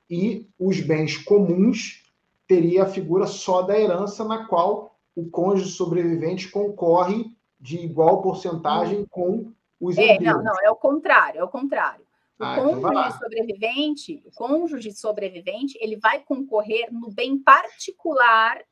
e 0.09 0.47
os 0.59 0.79
bens 0.79 1.17
comuns 1.17 2.03
teria 2.47 2.83
a 2.83 2.87
figura 2.87 3.25
só 3.25 3.63
da 3.63 3.79
herança, 3.79 4.23
na 4.23 4.45
qual 4.45 4.95
o 5.15 5.29
cônjuge 5.29 5.71
sobrevivente 5.71 6.49
concorre 6.49 7.35
de 7.59 7.77
igual 7.77 8.21
porcentagem 8.21 9.05
com 9.09 9.51
os 9.79 9.97
é, 9.97 10.19
Não, 10.19 10.43
não, 10.43 10.53
é 10.63 10.69
o 10.69 10.75
contrário, 10.75 11.39
é 11.39 11.43
o 11.43 11.47
contrário. 11.47 12.02
O 12.39 12.43
ah, 12.43 12.55
cônjuge 12.55 13.17
sobrevivente, 13.19 14.23
o 14.25 14.31
cônjuge 14.31 14.91
sobrevivente, 14.91 15.77
ele 15.79 15.97
vai 15.97 16.19
concorrer 16.23 16.91
no 16.91 17.11
bem 17.11 17.37
particular 17.37 18.63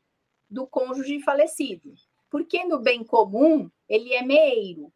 do 0.49 0.65
cônjuge 0.65 1.21
falecido. 1.21 1.93
Porque 2.29 2.63
no 2.63 2.79
bem 2.79 3.03
comum, 3.03 3.69
ele 3.87 4.13
é 4.13 4.23
meio. 4.23 4.91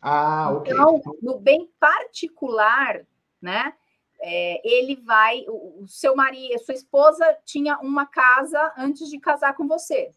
Ah, 0.00 0.52
ok. 0.52 0.72
Então, 0.72 1.02
no 1.22 1.38
bem 1.38 1.70
particular, 1.78 3.06
né? 3.40 3.74
É, 4.20 4.60
ele 4.68 4.96
vai. 4.96 5.44
O, 5.48 5.82
o 5.82 5.88
seu 5.88 6.16
marido, 6.16 6.54
a 6.54 6.58
sua 6.58 6.74
esposa 6.74 7.38
tinha 7.44 7.78
uma 7.78 8.06
casa 8.06 8.72
antes 8.76 9.08
de 9.08 9.18
casar 9.20 9.54
com 9.54 9.68
você. 9.68 10.12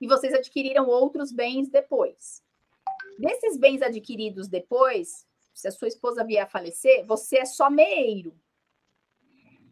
E 0.00 0.06
vocês 0.06 0.32
adquiriram 0.32 0.86
outros 0.86 1.32
bens 1.32 1.68
depois. 1.68 2.42
Desses 3.18 3.58
bens 3.58 3.82
adquiridos 3.82 4.48
depois, 4.48 5.26
se 5.58 5.66
a 5.66 5.72
sua 5.72 5.88
esposa 5.88 6.22
vier 6.22 6.44
a 6.44 6.46
falecer, 6.46 7.04
você 7.04 7.38
é 7.38 7.44
só 7.44 7.68
meeiro. 7.68 8.32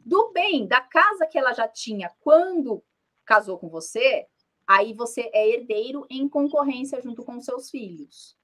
Do 0.05 0.33
bem 0.33 0.67
da 0.67 0.81
casa 0.81 1.29
que 1.29 1.39
ela 1.39 1.53
já 1.53 1.69
tinha 1.69 2.11
quando 2.19 2.83
casou 3.25 3.57
com 3.57 3.69
você, 3.69 4.27
aí 4.67 4.93
você 4.93 5.31
é 5.33 5.49
herdeiro 5.49 6.05
em 6.11 6.29
concorrência 6.29 7.01
junto 7.01 7.23
com 7.23 7.41
seus 7.41 7.71
filhos. 7.71 8.37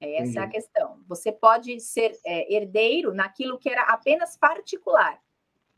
Essa 0.00 0.22
Entendi. 0.22 0.38
é 0.38 0.40
a 0.40 0.48
questão. 0.48 1.00
Você 1.08 1.32
pode 1.32 1.80
ser 1.80 2.16
é, 2.24 2.54
herdeiro 2.54 3.12
naquilo 3.12 3.58
que 3.58 3.68
era 3.68 3.82
apenas 3.82 4.36
particular. 4.36 5.20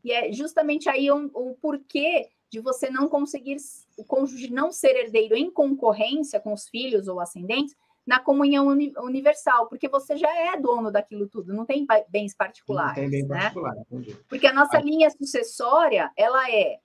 E 0.04 0.12
é 0.12 0.30
justamente 0.30 0.86
aí 0.90 1.10
o 1.10 1.16
um, 1.16 1.30
um 1.34 1.54
porquê 1.54 2.28
de 2.50 2.60
você 2.60 2.90
não 2.90 3.08
conseguir, 3.08 3.56
o 3.96 4.04
cônjuge 4.04 4.50
não 4.52 4.70
ser 4.70 4.96
herdeiro 4.96 5.34
em 5.34 5.50
concorrência 5.50 6.38
com 6.40 6.52
os 6.52 6.68
filhos 6.68 7.08
ou 7.08 7.20
ascendentes, 7.20 7.74
na 8.06 8.18
comunhão 8.18 8.66
uni 8.66 8.92
universal, 8.98 9.68
porque 9.68 9.88
você 9.88 10.16
já 10.16 10.34
é 10.34 10.56
dono 10.56 10.90
daquilo 10.90 11.28
tudo, 11.28 11.52
não 11.52 11.64
tem 11.64 11.86
bens 12.08 12.34
particulares. 12.34 12.96
Não 12.96 13.10
tem 13.10 13.10
bem 13.10 13.28
né? 13.28 13.38
particular, 13.38 13.74
Porque 14.28 14.46
a 14.46 14.52
nossa 14.52 14.78
linha 14.80 15.10
sucessória, 15.10 16.10
ela 16.16 16.50
é, 16.50 16.80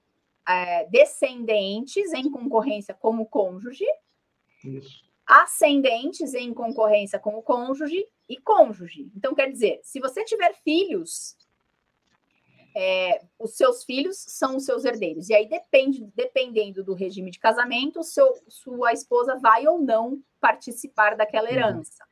é, 0.47 0.85
descendentes 0.87 2.13
em 2.13 2.29
concorrência 2.29 2.93
como 2.93 3.25
cônjuge, 3.25 3.85
Isso. 4.63 5.03
ascendentes 5.25 6.33
em 6.33 6.53
concorrência 6.53 7.17
como 7.17 7.41
cônjuge 7.41 8.05
e 8.29 8.37
cônjuge. 8.37 9.09
Então, 9.15 9.33
quer 9.33 9.51
dizer, 9.51 9.79
se 9.83 9.99
você 9.99 10.23
tiver 10.23 10.53
filhos, 10.63 11.35
é, 12.75 13.21
os 13.39 13.55
seus 13.55 13.85
filhos 13.85 14.17
são 14.17 14.57
os 14.57 14.65
seus 14.65 14.83
herdeiros. 14.83 15.29
E 15.29 15.33
aí 15.33 15.47
depende, 15.47 16.05
dependendo 16.13 16.83
do 16.83 16.93
regime 16.93 17.31
de 17.31 17.39
casamento, 17.39 18.03
seu, 18.03 18.33
sua 18.49 18.91
esposa 18.91 19.37
vai 19.37 19.65
ou 19.65 19.79
não 19.79 20.21
participar 20.45 21.15
daquela 21.15 21.49
uhum. 21.49 21.55
herança. 21.55 22.05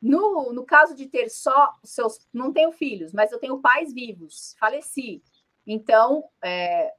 No, 0.00 0.52
no 0.52 0.64
caso 0.64 0.94
de 0.94 1.06
ter 1.06 1.28
só 1.28 1.72
seus. 1.82 2.28
Não 2.32 2.52
tenho 2.52 2.70
filhos, 2.70 3.12
mas 3.12 3.32
eu 3.32 3.40
tenho 3.40 3.58
pais 3.58 3.92
vivos, 3.92 4.54
faleci. 4.60 5.20
Então, 5.66 6.24
é, 6.44 6.92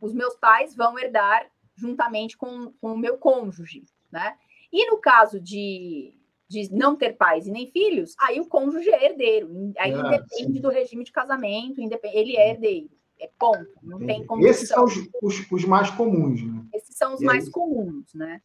os 0.00 0.12
meus 0.12 0.34
pais 0.34 0.74
vão 0.74 0.98
herdar 0.98 1.46
juntamente 1.76 2.36
com, 2.36 2.72
com 2.80 2.94
o 2.94 2.98
meu 2.98 3.16
cônjuge, 3.18 3.84
né? 4.10 4.36
E 4.72 4.90
no 4.90 4.98
caso 4.98 5.38
de, 5.38 6.18
de 6.48 6.72
não 6.72 6.96
ter 6.96 7.12
pais 7.12 7.46
e 7.46 7.52
nem 7.52 7.70
filhos, 7.70 8.14
aí 8.18 8.40
o 8.40 8.46
cônjuge 8.46 8.90
é 8.90 9.04
herdeiro. 9.04 9.72
Aí 9.78 9.94
ah, 9.94 9.98
independe 9.98 10.54
sim. 10.54 10.60
do 10.60 10.70
regime 10.70 11.04
de 11.04 11.12
casamento, 11.12 11.80
ele 11.80 12.36
é 12.36 12.50
herdeiro. 12.50 12.90
É 13.20 13.30
ponto. 13.38 13.78
Não 13.82 13.98
tem 13.98 14.26
como. 14.26 14.46
Esses 14.46 14.68
são 14.68 14.84
os, 14.84 14.94
os, 15.22 15.50
os, 15.50 15.64
mais 15.64 15.90
comuns, 15.90 16.42
né? 16.42 16.64
Esses 16.74 16.96
são 16.96 17.14
os 17.14 17.22
e 17.22 17.24
mais 17.24 17.44
aí? 17.46 17.50
comuns, 17.50 18.12
né? 18.14 18.42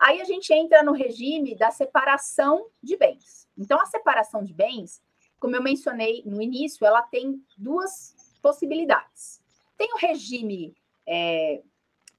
Aí 0.00 0.18
a 0.18 0.24
gente 0.24 0.50
entra 0.50 0.82
no 0.82 0.92
regime 0.92 1.54
da 1.54 1.70
separação 1.70 2.66
de 2.82 2.96
bens. 2.96 3.46
Então, 3.56 3.78
a 3.78 3.84
separação 3.84 4.42
de 4.42 4.54
bens, 4.54 5.02
como 5.38 5.54
eu 5.54 5.62
mencionei 5.62 6.22
no 6.24 6.40
início, 6.40 6.86
ela 6.86 7.02
tem 7.02 7.44
duas 7.58 8.16
possibilidades. 8.40 9.42
Tem 9.76 9.92
o 9.92 9.98
regime 9.98 10.74
é, 11.06 11.62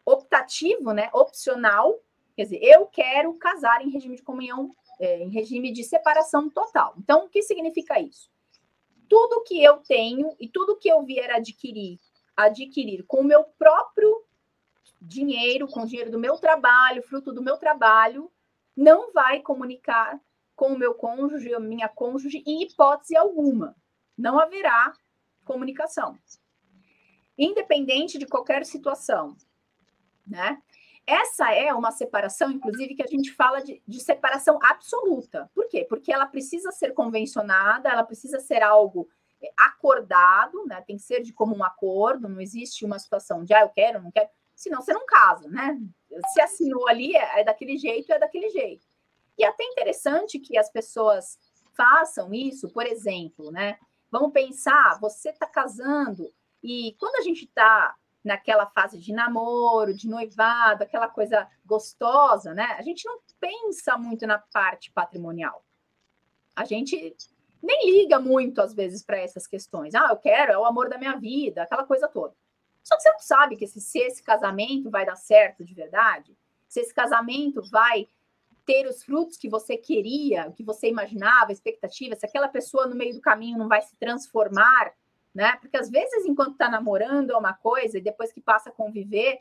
optativo, 0.06 0.94
né, 0.94 1.10
opcional, 1.12 2.00
quer 2.36 2.44
dizer, 2.44 2.60
eu 2.62 2.86
quero 2.86 3.34
casar 3.34 3.84
em 3.84 3.90
regime 3.90 4.16
de 4.16 4.22
comunhão 4.22 4.70
é, 5.00 5.24
em 5.24 5.30
regime 5.30 5.72
de 5.72 5.84
separação 5.84 6.52
total. 6.52 6.94
Então, 7.00 7.26
o 7.26 7.30
que 7.30 7.42
significa 7.42 8.00
isso? 8.00 8.30
Tudo 9.10 9.44
que 9.44 9.62
eu 9.62 9.78
tenho 9.78 10.36
e 10.40 10.48
tudo 10.48 10.78
que 10.78 10.88
eu 10.88 11.02
vier 11.02 11.32
adquirir, 11.32 12.00
adquirir 12.38 13.04
com 13.08 13.22
o 13.22 13.24
meu 13.24 13.44
próprio 13.44 13.91
dinheiro, 15.01 15.67
com 15.67 15.81
o 15.81 15.86
dinheiro 15.88 16.12
do 16.12 16.20
meu 16.20 16.38
trabalho, 16.38 17.01
fruto 17.01 17.34
do 17.34 17.41
meu 17.41 17.58
trabalho, 17.58 18.31
não 18.75 19.12
vai 19.12 19.41
comunicar 19.41 20.20
com 20.55 20.74
o 20.74 20.77
meu 20.77 20.93
cônjuge, 20.93 21.53
a 21.53 21.60
minha 21.60 21.89
cônjuge, 21.89 22.43
em 22.46 22.62
hipótese 22.63 23.17
alguma. 23.17 23.75
Não 24.15 24.39
haverá 24.39 24.93
comunicação. 25.43 26.17
Independente 27.38 28.20
de 28.20 28.27
qualquer 28.27 28.63
situação, 28.65 29.36
né? 30.27 30.62
Essa 31.08 31.51
é 31.51 31.74
uma 31.74 31.91
separação, 31.91 32.51
inclusive, 32.51 32.93
que 32.93 33.01
a 33.01 33.08
gente 33.08 33.31
fala 33.31 33.60
de, 33.62 33.81
de, 33.88 34.00
separação 34.00 34.60
absoluta. 34.62 35.50
Por 35.53 35.67
quê? 35.67 35.84
Porque 35.89 36.13
ela 36.13 36.27
precisa 36.27 36.72
ser 36.72 36.93
convencionada, 36.93 37.89
ela 37.89 38.03
precisa 38.03 38.39
ser 38.39 38.62
algo 38.62 39.10
é, 39.41 39.51
acordado, 39.58 40.63
né? 40.67 40.79
Tem 40.81 40.98
que 40.98 41.01
ser 41.01 41.22
de 41.22 41.34
comum 41.34 41.63
acordo, 41.63 42.29
não 42.29 42.39
existe 42.39 42.86
uma 42.86 43.00
situação 43.00 43.43
de 43.43 43.53
ah, 43.53 43.62
eu 43.62 43.70
quero, 43.70 44.01
não 44.01 44.12
quero, 44.12 44.29
senão 44.62 44.82
você 44.82 44.94
não 44.94 45.06
casa, 45.06 45.48
né? 45.50 45.77
Se 46.34 46.41
assinou 46.41 46.88
ali, 46.88 47.15
é, 47.15 47.41
é 47.41 47.44
daquele 47.44 47.77
jeito, 47.77 48.13
é 48.13 48.20
daquele 48.20 48.50
jeito. 48.50 48.86
E 49.38 49.44
é 49.44 49.48
até 49.48 49.63
interessante 49.63 50.39
que 50.39 50.58
as 50.58 50.70
pessoas 50.70 51.39
façam 51.75 52.32
isso, 52.32 52.70
por 52.70 52.86
exemplo, 52.86 53.51
né? 53.51 53.80
Vamos 54.12 54.32
pensar, 54.32 55.00
você 55.00 55.30
está 55.30 55.48
casando, 55.48 56.32
e 56.62 56.96
quando 57.00 57.15
a 57.15 57.22
gente 57.22 57.46
está 57.46 57.96
naquela 58.24 58.68
fase 58.68 59.00
de 59.00 59.12
namoro, 59.12 59.96
de 59.96 60.08
noivado, 60.08 60.84
aquela 60.84 61.08
coisa 61.08 61.50
gostosa, 61.65 62.53
né? 62.53 62.75
A 62.77 62.84
gente 62.84 63.03
não 63.06 63.20
pensa 63.39 63.98
muito 63.98 64.27
na 64.27 64.38
parte 64.38 64.91
patrimonial. 64.91 65.65
A 66.56 66.65
gente 66.65 67.15
nem 67.63 67.91
liga 67.91 68.20
muito, 68.20 68.62
às 68.62 68.75
vezes, 68.75 69.01
para 69.01 69.18
essas 69.18 69.48
questões. 69.48 69.96
Ah, 69.96 70.10
eu 70.12 70.18
quero, 70.18 70.51
é 70.51 70.58
o 70.58 70.65
amor 70.65 70.88
da 70.88 71.00
minha 71.00 71.15
vida, 71.15 71.63
aquela 71.63 71.84
coisa 71.84 72.08
toda. 72.08 72.36
Só 72.84 72.96
que 72.96 73.04
você 73.04 73.12
não 73.12 73.20
sabe 73.20 73.56
que 73.56 73.66
esse, 73.66 73.80
se 73.80 74.00
esse 74.00 74.24
casamento 74.24 74.90
vai 74.90 75.06
dar 75.06 75.16
certo 75.16 75.64
de 75.64 75.74
verdade, 75.74 76.36
se 76.68 76.80
esse 76.80 76.94
casamento 76.94 77.62
vai 77.70 78.08
ter 78.66 78.88
os 78.88 79.04
frutos 79.04 79.38
que 79.38 79.50
você 79.50 79.76
queria, 79.76 80.52
que 80.52 80.64
você 80.64 80.88
imaginava, 80.88 81.52
expectativa, 81.52 82.16
se 82.16 82.26
aquela 82.26 82.48
pessoa 82.48 82.88
no 82.88 82.96
meio 82.96 83.14
do 83.14 83.22
caminho 83.22 83.58
não 83.58 83.68
vai 83.68 83.82
se 83.82 83.96
transformar, 83.96 84.94
né? 85.34 85.56
Porque 85.58 85.78
às 85.78 85.90
vezes, 85.90 86.26
enquanto 86.26 86.54
está 86.54 86.70
namorando 86.70 87.32
é 87.32 87.38
uma 87.38 87.54
coisa, 87.54 87.98
e 87.98 88.02
depois 88.02 88.32
que 88.32 88.42
passa 88.42 88.70
a 88.70 88.74
conviver 88.74 89.40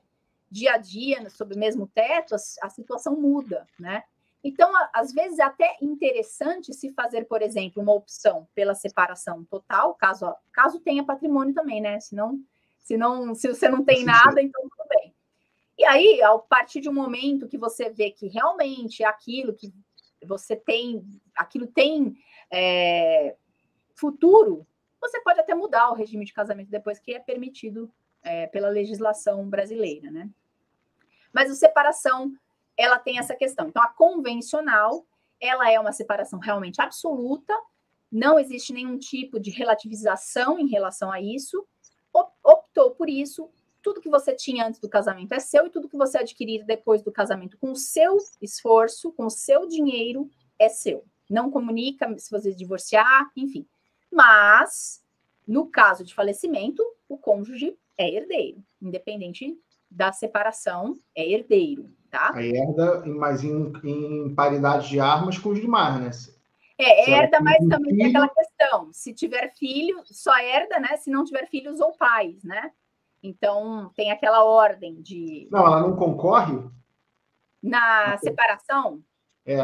dia 0.50 0.74
a 0.74 0.76
dia 0.76 1.28
sob 1.30 1.54
o 1.54 1.58
mesmo 1.58 1.86
teto, 1.86 2.34
a, 2.34 2.38
a 2.62 2.68
situação 2.68 3.14
muda, 3.14 3.66
né? 3.78 4.04
Então, 4.42 4.72
às 4.94 5.12
vezes 5.12 5.38
é 5.38 5.42
até 5.42 5.76
interessante 5.82 6.72
se 6.72 6.90
fazer, 6.92 7.26
por 7.26 7.42
exemplo, 7.42 7.82
uma 7.82 7.92
opção 7.92 8.48
pela 8.54 8.74
separação 8.74 9.44
total, 9.44 9.94
caso, 9.94 10.34
caso 10.50 10.80
tenha 10.80 11.04
patrimônio 11.04 11.54
também, 11.54 11.80
né? 11.80 12.00
Se 12.00 12.14
não, 12.14 12.40
se 12.80 12.96
não, 12.96 13.34
se 13.34 13.48
você 13.48 13.68
não 13.68 13.84
tem 13.84 14.04
nada, 14.04 14.42
então 14.42 14.62
tudo 14.62 14.88
bem. 14.88 15.14
E 15.78 15.84
aí, 15.84 16.22
a 16.22 16.38
partir 16.38 16.80
de 16.80 16.88
um 16.88 16.94
momento 16.94 17.48
que 17.48 17.56
você 17.56 17.88
vê 17.88 18.10
que 18.10 18.28
realmente 18.28 19.02
aquilo 19.02 19.54
que 19.54 19.72
você 20.22 20.54
tem, 20.54 21.02
aquilo 21.34 21.66
tem 21.66 22.14
é, 22.50 23.36
futuro, 23.94 24.66
você 25.00 25.20
pode 25.22 25.40
até 25.40 25.54
mudar 25.54 25.90
o 25.90 25.94
regime 25.94 26.24
de 26.24 26.34
casamento 26.34 26.70
depois 26.70 26.98
que 26.98 27.14
é 27.14 27.18
permitido 27.18 27.90
é, 28.22 28.46
pela 28.48 28.68
legislação 28.68 29.48
brasileira, 29.48 30.10
né? 30.10 30.28
Mas 31.32 31.50
a 31.50 31.54
separação, 31.54 32.32
ela 32.76 32.98
tem 32.98 33.18
essa 33.18 33.34
questão. 33.34 33.68
Então, 33.68 33.82
a 33.82 33.88
convencional, 33.88 35.06
ela 35.40 35.70
é 35.70 35.78
uma 35.80 35.92
separação 35.92 36.38
realmente 36.38 36.80
absoluta, 36.80 37.54
não 38.10 38.38
existe 38.38 38.72
nenhum 38.72 38.98
tipo 38.98 39.38
de 39.38 39.50
relativização 39.50 40.58
em 40.58 40.66
relação 40.66 41.12
a 41.12 41.20
isso, 41.20 41.66
optou 42.12 42.90
por 42.92 43.08
isso, 43.08 43.50
tudo 43.82 44.00
que 44.00 44.08
você 44.08 44.34
tinha 44.34 44.66
antes 44.66 44.80
do 44.80 44.88
casamento 44.88 45.32
é 45.32 45.40
seu 45.40 45.66
e 45.66 45.70
tudo 45.70 45.88
que 45.88 45.96
você 45.96 46.18
adquirir 46.18 46.64
depois 46.64 47.02
do 47.02 47.12
casamento 47.12 47.56
com 47.58 47.72
o 47.72 47.76
seu 47.76 48.18
esforço, 48.40 49.12
com 49.12 49.26
o 49.26 49.30
seu 49.30 49.66
dinheiro, 49.66 50.28
é 50.58 50.68
seu. 50.68 51.04
Não 51.28 51.50
comunica 51.50 52.12
se 52.18 52.30
você 52.30 52.52
divorciar, 52.52 53.30
enfim. 53.36 53.66
Mas, 54.12 55.02
no 55.46 55.66
caso 55.66 56.04
de 56.04 56.14
falecimento, 56.14 56.82
o 57.08 57.16
cônjuge 57.16 57.76
é 57.96 58.12
herdeiro, 58.14 58.62
independente 58.82 59.56
da 59.90 60.12
separação, 60.12 60.96
é 61.14 61.28
herdeiro, 61.28 61.90
tá? 62.10 62.32
Aí 62.34 62.52
herda, 62.52 63.04
mas 63.06 63.42
em, 63.42 63.72
em 63.84 64.34
paridade 64.34 64.88
de 64.88 65.00
armas 65.00 65.38
com 65.38 65.50
os 65.50 65.60
demais, 65.60 66.00
né? 66.00 66.10
É, 66.82 67.10
herda, 67.10 67.40
mas 67.40 67.58
também 67.68 67.96
tem 67.96 68.06
aquela 68.06 68.28
questão: 68.28 68.92
se 68.92 69.12
tiver 69.12 69.52
filho, 69.54 70.02
só 70.04 70.36
herda, 70.38 70.78
né? 70.80 70.96
Se 70.96 71.10
não 71.10 71.24
tiver 71.24 71.46
filhos 71.48 71.80
ou 71.80 71.92
pais, 71.92 72.42
né? 72.42 72.72
Então 73.22 73.90
tem 73.94 74.10
aquela 74.10 74.44
ordem 74.44 75.00
de. 75.00 75.48
Não, 75.50 75.66
ela 75.66 75.80
não 75.80 75.96
concorre? 75.96 76.58
Na 77.62 78.16
separação? 78.18 79.02
É. 79.44 79.58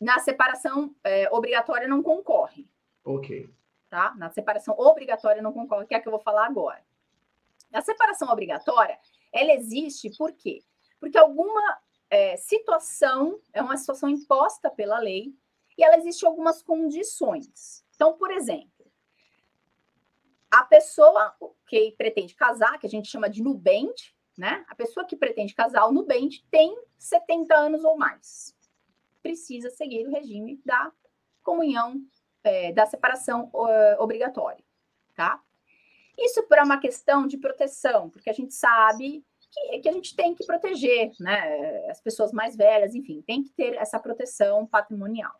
Na 0.00 0.18
separação 0.20 0.94
é, 1.04 1.28
obrigatória 1.30 1.86
não 1.86 2.02
concorre. 2.02 2.66
Ok 3.04 3.52
tá? 3.88 4.14
Na 4.16 4.30
separação 4.30 4.74
obrigatória 4.78 5.42
não 5.42 5.52
concordo, 5.52 5.86
que 5.86 5.94
é 5.94 5.98
a 5.98 6.00
que 6.00 6.08
eu 6.08 6.12
vou 6.12 6.20
falar 6.20 6.46
agora. 6.46 6.82
A 7.72 7.82
separação 7.82 8.30
obrigatória, 8.30 8.98
ela 9.32 9.52
existe 9.52 10.10
por 10.16 10.32
quê? 10.32 10.62
Porque 11.00 11.18
alguma 11.18 11.78
é, 12.10 12.36
situação 12.36 13.40
é 13.52 13.62
uma 13.62 13.76
situação 13.76 14.08
imposta 14.08 14.70
pela 14.70 14.98
lei 14.98 15.34
e 15.78 15.84
ela 15.84 15.96
existe 15.96 16.26
algumas 16.26 16.60
condições. 16.60 17.84
Então, 17.94 18.14
por 18.14 18.32
exemplo, 18.32 18.90
a 20.50 20.64
pessoa 20.64 21.34
que 21.68 21.92
pretende 21.92 22.34
casar, 22.34 22.78
que 22.78 22.86
a 22.86 22.90
gente 22.90 23.08
chama 23.08 23.30
de 23.30 23.42
nubente, 23.42 24.16
né? 24.36 24.64
A 24.68 24.74
pessoa 24.74 25.06
que 25.06 25.16
pretende 25.16 25.54
casar, 25.54 25.86
o 25.86 25.92
nubente, 25.92 26.44
tem 26.50 26.76
70 26.98 27.54
anos 27.54 27.84
ou 27.84 27.96
mais. 27.96 28.56
Precisa 29.22 29.70
seguir 29.70 30.06
o 30.06 30.10
regime 30.10 30.60
da 30.64 30.92
comunhão 31.42 32.02
é, 32.42 32.72
da 32.72 32.86
separação 32.86 33.50
uh, 33.54 34.02
obrigatória, 34.02 34.64
tá? 35.14 35.40
Isso 36.18 36.42
por 36.44 36.58
uma 36.58 36.78
questão 36.80 37.26
de 37.26 37.36
proteção, 37.36 38.10
porque 38.10 38.30
a 38.30 38.32
gente 38.32 38.52
sabe 38.52 39.24
que, 39.50 39.78
que, 39.78 39.88
a 39.88 39.92
gente 39.92 40.16
tem 40.16 40.34
que 40.34 40.44
proteger, 40.44 41.12
né? 41.20 41.86
As 41.88 42.00
pessoas 42.00 42.32
mais 42.32 42.56
velhas, 42.56 42.94
enfim, 42.94 43.22
tem 43.22 43.42
que 43.42 43.50
ter 43.50 43.74
essa 43.74 43.98
proteção 44.00 44.66
patrimonial. 44.66 45.34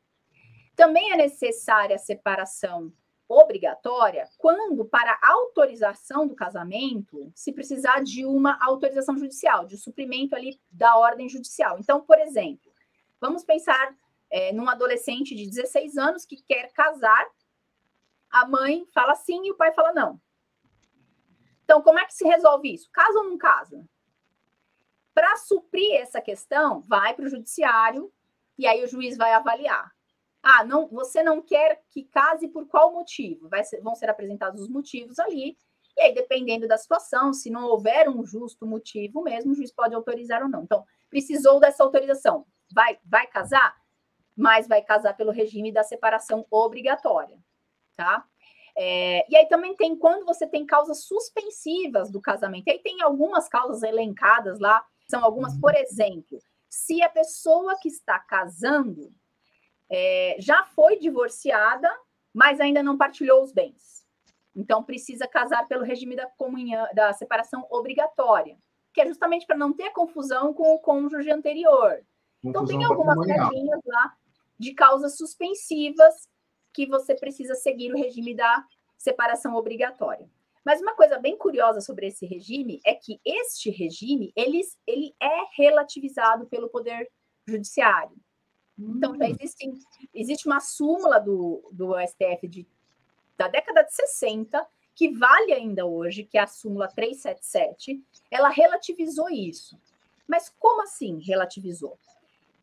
Também 0.79 1.11
é 1.11 1.17
necessária 1.17 1.97
a 1.97 1.99
separação 1.99 2.93
obrigatória 3.29 4.29
quando, 4.39 4.85
para 4.85 5.19
autorização 5.21 6.25
do 6.25 6.37
casamento, 6.37 7.33
se 7.35 7.53
precisar 7.53 8.01
de 8.01 8.25
uma 8.25 8.57
autorização 8.65 9.19
judicial, 9.19 9.67
de 9.67 9.77
suprimento 9.77 10.37
ali 10.37 10.57
da 10.71 10.97
ordem 10.97 11.29
judicial. 11.29 11.81
Então, 11.81 12.01
por 12.01 12.17
exemplo, 12.21 12.73
vamos 13.21 13.43
pensar 13.43 13.93
é, 14.31 14.53
num 14.53 14.69
adolescente 14.69 15.35
de 15.35 15.49
16 15.49 15.99
anos 15.99 16.25
que 16.25 16.41
quer 16.43 16.73
casar, 16.73 17.27
a 18.31 18.47
mãe 18.47 18.87
fala 18.95 19.17
sim 19.17 19.49
e 19.49 19.51
o 19.51 19.57
pai 19.57 19.73
fala 19.73 19.93
não. 19.93 20.21
Então, 21.65 21.83
como 21.83 21.99
é 21.99 22.07
que 22.07 22.15
se 22.15 22.25
resolve 22.25 22.73
isso? 22.73 22.89
Casa 22.93 23.19
ou 23.19 23.25
não 23.25 23.37
casa? 23.37 23.85
Para 25.13 25.37
suprir 25.39 25.97
essa 25.97 26.21
questão, 26.21 26.83
vai 26.83 27.15
para 27.15 27.25
o 27.25 27.29
judiciário 27.29 28.13
e 28.57 28.65
aí 28.65 28.85
o 28.85 28.89
juiz 28.89 29.17
vai 29.17 29.33
avaliar. 29.33 29.98
Ah, 30.43 30.65
não, 30.65 30.89
você 30.89 31.23
não 31.23 31.43
quer 31.43 31.83
que 31.91 32.05
case 32.05 32.49
por 32.49 32.67
qual 32.67 32.93
motivo? 32.93 33.49
Ser, 33.65 33.81
vão 33.81 33.95
ser 33.95 34.09
apresentados 34.09 34.63
os 34.63 34.69
motivos 34.69 35.19
ali. 35.19 35.57
E 35.97 36.01
aí, 36.01 36.15
dependendo 36.15 36.69
da 36.69 36.79
situação, 36.79 37.33
se 37.33 37.51
não 37.51 37.67
houver 37.67 38.09
um 38.09 38.25
justo 38.25 38.67
motivo 38.67 39.23
mesmo, 39.23 39.53
o 39.53 39.55
juiz 39.55 39.73
pode 39.73 39.95
autorizar 39.95 40.43
ou 40.43 40.49
não. 40.49 40.63
Então, 40.63 40.85
precisou 41.11 41.59
dessa 41.59 41.83
autorização. 41.83 42.47
Vai, 42.73 42.99
vai 43.05 43.27
casar? 43.27 43.75
mas 44.39 44.69
vai 44.69 44.81
casar 44.81 45.17
pelo 45.17 45.33
regime 45.33 45.73
da 45.73 45.83
separação 45.83 46.47
obrigatória, 46.49 47.37
tá? 47.97 48.25
É, 48.77 49.27
e 49.29 49.37
aí 49.37 49.47
também 49.49 49.75
tem 49.75 49.99
quando 49.99 50.25
você 50.25 50.47
tem 50.47 50.65
causas 50.65 51.03
suspensivas 51.03 52.09
do 52.09 52.21
casamento. 52.21 52.71
Aí 52.71 52.79
tem 52.79 53.03
algumas 53.03 53.49
causas 53.49 53.83
elencadas 53.83 54.61
lá, 54.61 54.81
são 55.11 55.25
algumas, 55.25 55.59
por 55.59 55.75
exemplo, 55.75 56.39
se 56.69 57.03
a 57.03 57.09
pessoa 57.09 57.77
que 57.81 57.89
está 57.89 58.21
casando 58.21 59.13
é, 59.91 60.37
já 60.39 60.65
foi 60.65 60.99
divorciada, 60.99 61.89
mas 62.33 62.61
ainda 62.61 62.83
não 62.83 62.97
partilhou 62.97 63.43
os 63.43 63.53
bens. 63.53 64.07
Então 64.55 64.83
precisa 64.83 65.27
casar 65.27 65.67
pelo 65.69 65.85
regime 65.85 66.17
da 66.17 66.27
comunhão, 66.27 66.87
da 66.95 67.13
separação 67.13 67.67
obrigatória, 67.71 68.59
que 68.93 69.01
é 69.01 69.07
justamente 69.07 69.47
para 69.47 69.57
não 69.57 69.73
ter 69.73 69.91
confusão 69.91 70.53
com 70.53 70.75
o 70.75 70.79
cônjuge 70.81 71.31
anterior. 71.31 72.05
Então 72.43 72.65
tem 72.65 72.85
algumas 72.85 73.27
regrinhas 73.27 73.81
lá 73.87 74.15
de 74.59 74.75
causas 74.75 75.17
suspensivas 75.17 76.29
que 76.73 76.87
você 76.87 77.15
precisa 77.15 77.55
seguir 77.55 77.93
o 77.93 77.97
regime 77.97 78.35
da 78.35 78.65
separação 78.97 79.55
obrigatória. 79.55 80.29
Mas 80.65 80.81
uma 80.81 80.95
coisa 80.95 81.19
bem 81.19 81.37
curiosa 81.37 81.81
sobre 81.81 82.09
esse 82.09 82.27
regime 82.27 82.81
é 82.85 82.95
que 82.95 83.21
este 83.25 83.71
regime 83.71 84.33
ele, 84.37 84.61
ele 84.87 85.15
é 85.21 85.45
relativizado 85.57 86.47
pelo 86.47 86.69
Poder 86.69 87.09
Judiciário. 87.47 88.17
Então, 88.79 89.17
já 89.17 89.25
hum. 89.25 89.29
existe, 89.29 89.73
existe 90.15 90.47
uma 90.47 90.61
súmula 90.61 91.19
do, 91.19 91.69
do 91.73 91.95
STF 92.07 92.47
de, 92.47 92.67
da 93.37 93.49
década 93.49 93.83
de 93.83 93.95
60, 93.95 94.65
que 94.95 95.11
vale 95.17 95.53
ainda 95.53 95.85
hoje, 95.85 96.25
que 96.25 96.39
é 96.39 96.43
a 96.43 96.47
súmula 96.47 96.89
377, 96.89 98.03
ela 98.31 98.49
relativizou 98.49 99.29
isso. 99.31 99.79
Mas 100.27 100.53
como 100.59 100.83
assim 100.83 101.21
relativizou? 101.21 101.99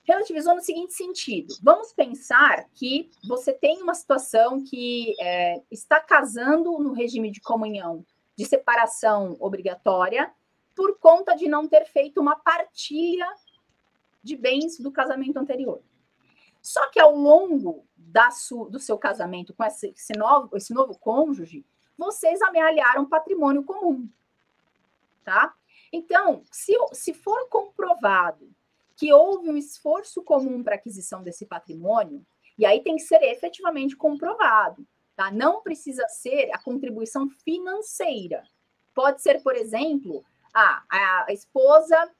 relativizou 0.05 0.55
no 0.55 0.61
seguinte 0.61 0.93
sentido: 0.93 1.53
vamos 1.61 1.91
pensar 1.91 2.69
que 2.75 3.09
você 3.27 3.51
tem 3.51 3.81
uma 3.81 3.95
situação 3.95 4.63
que 4.63 5.13
é, 5.19 5.61
está 5.69 5.99
casando 5.99 6.77
no 6.79 6.93
regime 6.93 7.31
de 7.31 7.41
comunhão 7.41 8.05
de 8.37 8.45
separação 8.45 9.35
obrigatória 9.39 10.31
por 10.75 10.97
conta 10.99 11.35
de 11.35 11.47
não 11.47 11.67
ter 11.67 11.85
feito 11.85 12.21
uma 12.21 12.35
partilha 12.35 13.27
de 14.21 14.35
bens 14.35 14.77
do 14.79 14.91
casamento 14.91 15.37
anterior. 15.37 15.81
Só 16.65 16.87
que 16.87 16.99
ao 16.99 17.15
longo 17.15 17.85
su, 18.31 18.65
do 18.65 18.79
seu 18.79 18.97
casamento 18.97 19.53
com 19.53 19.63
esse, 19.63 19.93
esse, 19.95 20.13
novo, 20.17 20.57
esse 20.57 20.73
novo 20.73 20.97
cônjuge, 20.97 21.63
vocês 21.95 22.41
amealharam 22.41 23.07
patrimônio 23.07 23.63
comum, 23.63 24.09
tá? 25.23 25.53
Então, 25.93 26.41
se, 26.51 26.73
se 26.91 27.13
for 27.13 27.47
comprovado 27.49 28.49
que 28.97 29.13
houve 29.13 29.47
um 29.47 29.55
esforço 29.55 30.23
comum 30.23 30.63
para 30.63 30.73
aquisição 30.73 31.21
desse 31.21 31.45
patrimônio, 31.45 32.25
e 32.57 32.65
aí 32.65 32.81
tem 32.81 32.95
que 32.95 33.03
ser 33.03 33.21
efetivamente 33.21 33.95
comprovado. 33.95 34.87
Tá? 35.15 35.29
Não 35.29 35.61
precisa 35.61 36.07
ser 36.07 36.49
a 36.51 36.57
contribuição 36.57 37.29
financeira. 37.29 38.43
Pode 38.95 39.21
ser, 39.21 39.43
por 39.43 39.55
exemplo, 39.55 40.25
a, 40.51 41.25
a 41.27 41.33
esposa 41.33 42.11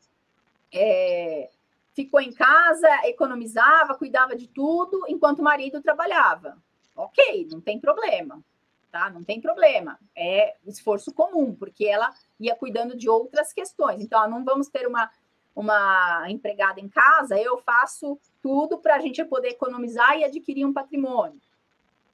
é, 0.72 1.50
ficou 1.96 2.20
em 2.20 2.32
casa, 2.32 2.88
economizava, 3.06 3.98
cuidava 3.98 4.36
de 4.36 4.48
tudo, 4.48 5.06
enquanto 5.08 5.40
o 5.40 5.44
marido 5.44 5.82
trabalhava. 5.82 6.58
Ok, 6.96 7.48
não 7.50 7.62
tem 7.62 7.80
problema, 7.80 8.44
tá? 8.92 9.10
Não 9.10 9.24
tem 9.24 9.40
problema. 9.40 9.98
É 10.16 10.56
esforço 10.66 11.14
comum, 11.14 11.56
porque 11.56 11.86
ela 11.86 12.14
ia 12.40 12.56
cuidando 12.56 12.96
de 12.96 13.10
outras 13.10 13.54
questões. 13.54 14.02
Então, 14.02 14.30
não 14.30 14.44
vamos 14.44 14.68
ter 14.68 14.86
uma, 14.86 15.10
uma 15.56 16.26
empregada 16.30 16.82
em 16.82 16.90
casa, 16.90 17.40
eu 17.40 17.58
faço 17.60 18.20
tudo 18.42 18.78
para 18.78 18.96
a 18.96 19.00
gente 19.00 19.24
poder 19.24 19.50
economizar 19.50 20.18
e 20.18 20.26
adquirir 20.26 20.66
um 20.66 20.74
patrimônio. 20.74 21.40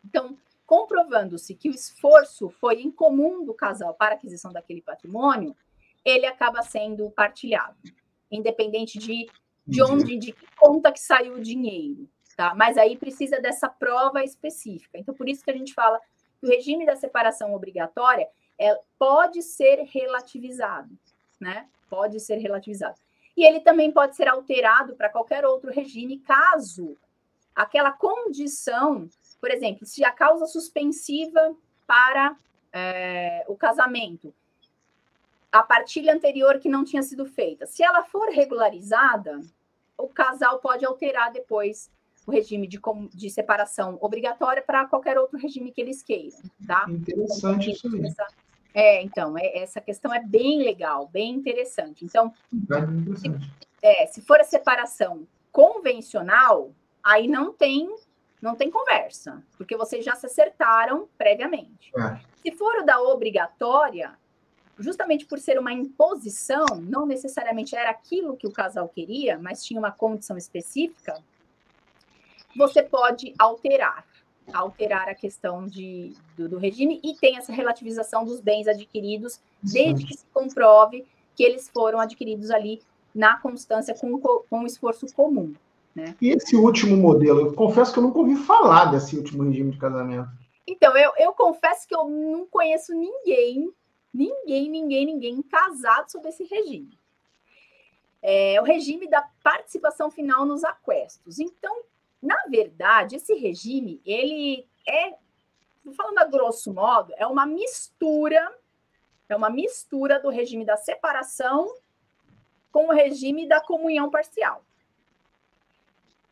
Então, 0.06 0.38
comprovando-se 0.65 1.56
que 1.56 1.70
o 1.70 1.74
esforço 1.74 2.50
foi 2.50 2.82
em 2.82 2.91
comum 2.91 3.44
do 3.44 3.54
casal 3.54 3.94
para 3.96 4.13
aquisição 4.13 4.54
daquele 4.54 4.82
patrimônio, 4.82 5.56
ele 6.06 6.26
acaba 6.26 6.62
sendo 6.63 7.10
partilhado, 7.12 7.78
independente 8.32 8.98
de, 8.98 9.28
de 9.71 9.81
onde, 9.81 10.17
de 10.17 10.34
que 10.34 10.45
conta 10.57 10.91
que 10.91 10.99
saiu 10.99 11.36
o 11.36 11.41
dinheiro, 11.41 12.05
tá? 12.36 12.53
Mas 12.53 12.77
aí 12.77 12.97
precisa 12.97 13.39
dessa 13.39 13.69
prova 13.69 14.21
específica. 14.21 14.97
Então, 14.97 15.15
por 15.15 15.29
isso 15.29 15.43
que 15.43 15.49
a 15.49 15.55
gente 15.55 15.73
fala 15.73 15.97
que 16.39 16.45
o 16.45 16.49
regime 16.49 16.86
da 16.86 16.97
separação 16.97 17.53
obrigatória 17.55 18.27
é, 18.60 18.77
pode 18.99 19.41
ser 19.41 19.84
relativizado, 19.86 20.89
né? 21.39 21.67
Pode 21.89 22.19
ser 22.19 22.36
relativizado. 22.36 22.95
E 23.36 23.45
ele 23.45 23.62
também 23.62 23.91
pode 23.91 24.17
ser 24.17 24.27
alterado 24.27 24.93
para 24.95 25.10
qualquer 25.10 25.45
outro 25.45 25.71
regime, 25.71 26.19
caso 26.19 26.97
aquela 27.55 27.91
condição, 27.93 29.07
por 29.39 29.51
exemplo, 29.51 29.86
se 29.86 30.03
a 30.03 30.12
causa 30.12 30.45
suspensiva 30.47 31.55
para 31.88 32.36
é, 32.73 33.45
o 33.47 33.55
casamento 33.55 34.34
a 35.51 35.62
partilha 35.62 36.13
anterior 36.13 36.60
que 36.60 36.69
não 36.69 36.86
tinha 36.86 37.03
sido 37.03 37.25
feita. 37.25 37.65
Se 37.65 37.84
ela 37.84 38.03
for 38.03 38.29
regularizada, 38.29 39.41
o 40.02 40.08
casal 40.08 40.60
pode 40.60 40.86
alterar 40.86 41.32
depois 41.32 41.90
o 42.26 42.32
regime 42.32 42.68
de, 42.68 42.80
de 43.14 43.30
separação 43.30 43.98
obrigatória 44.02 44.62
para 44.62 44.86
qualquer 44.86 45.18
outro 45.18 45.38
regime 45.38 45.72
que 45.72 45.82
eles 45.82 46.04
queiram, 46.04 46.40
tá? 46.68 46.86
Interessante 46.88 47.72
então, 47.72 47.74
isso 47.74 47.88
aí. 47.88 48.06
Essa, 48.06 48.28
é, 48.74 49.02
então, 49.02 49.38
é, 49.38 49.58
essa 49.60 49.82
questão 49.82 50.14
é 50.14 50.22
bem 50.22 50.64
legal, 50.64 51.08
bem 51.08 51.34
interessante. 51.34 52.06
Então, 52.06 52.34
interessante. 52.54 53.20
Se, 53.20 53.58
é, 53.82 54.06
se 54.08 54.22
for 54.22 54.40
a 54.40 54.44
separação 54.44 55.28
convencional, 55.52 56.72
aí 57.04 57.28
não 57.28 57.52
tem 57.52 57.94
não 58.42 58.56
tem 58.56 58.72
conversa, 58.72 59.44
porque 59.56 59.78
vocês 59.78 60.04
já 60.04 60.16
se 60.16 60.26
acertaram 60.26 61.08
previamente. 61.16 61.92
É. 61.96 62.20
Se 62.42 62.58
for 62.58 62.80
o 62.80 62.84
da 62.84 63.00
obrigatória, 63.00 64.18
justamente 64.82 65.26
por 65.26 65.39
ser 65.39 65.60
uma 65.60 65.74
imposição, 65.74 66.65
não 66.82 67.06
necessariamente 67.06 67.76
era 67.76 67.89
aquilo 67.89 68.36
que 68.36 68.48
o 68.48 68.52
casal 68.52 68.89
queria, 68.89 69.38
mas 69.38 69.63
tinha 69.63 69.80
uma 69.80 69.91
condição 69.91 70.38
específica, 70.38 71.22
você 72.56 72.84
pode 72.84 73.34
alterar, 73.39 74.06
alterar 74.54 75.08
a 75.08 75.15
questão 75.15 75.65
de, 75.65 76.13
do, 76.38 76.50
do 76.50 76.58
regime 76.58 77.00
e 77.04 77.13
tem 77.15 77.38
essa 77.38 77.54
relativização 77.54 78.26
dos 78.26 78.41
bens 78.41 78.67
adquiridos, 78.67 79.39
desde 79.62 80.06
que 80.06 80.17
se 80.17 80.26
comprove 80.34 81.06
que 81.36 81.44
eles 81.44 81.70
foram 81.70 82.00
adquiridos 82.00 82.52
ali 82.52 82.82
na 83.13 83.38
constância 83.38 83.94
com, 83.94 84.17
com 84.20 84.65
esforço 84.65 85.06
comum. 85.13 85.54
Né? 85.96 86.15
E 86.22 86.30
esse 86.30 86.56
último 86.56 86.96
modelo? 86.96 87.41
Eu 87.41 87.54
confesso 87.54 87.91
que 87.94 88.00
eu 88.00 88.04
nunca 88.04 88.20
ouvi 88.20 88.36
falar 88.36 88.86
desse 88.86 89.17
último 89.17 89.44
regime 89.44 89.72
de 89.72 89.78
casamento. 89.78 90.30
Então, 90.65 90.96
eu, 90.96 91.12
eu 91.17 91.34
confesso 91.34 91.88
que 91.88 91.96
eu 91.96 92.08
não 92.08 92.46
conheço 92.46 92.94
ninguém 92.94 93.74
Ninguém, 94.13 94.69
ninguém, 94.69 95.06
ninguém 95.06 95.41
casado 95.41 96.12
sobre 96.12 96.30
esse 96.30 96.43
regime. 96.43 96.97
É 98.21 98.60
o 98.62 98.63
regime 98.63 99.10
da 99.10 99.28
participação 99.43 100.12
final 100.12 100.45
nos 100.45 100.63
aquestos. 100.63 101.39
Então, 101.39 101.84
na 102.21 102.38
verdade, 102.47 103.15
esse 103.15 103.34
regime, 103.34 104.02
ele 104.06 104.67
é, 104.88 105.15
falando 105.95 106.19
a 106.19 106.26
grosso 106.26 106.74
modo, 106.74 107.13
é 107.17 107.26
uma 107.26 107.45
mistura, 107.45 108.56
é 109.28 109.36
uma 109.36 109.50
mistura 109.50 110.19
do 110.19 110.30
regime 110.30 110.65
da 110.65 110.78
separação 110.78 111.74
com 112.71 112.88
o 112.88 112.91
regime 112.91 113.47
da 113.47 113.60
comunhão 113.60 114.12
parcial. 114.12 114.63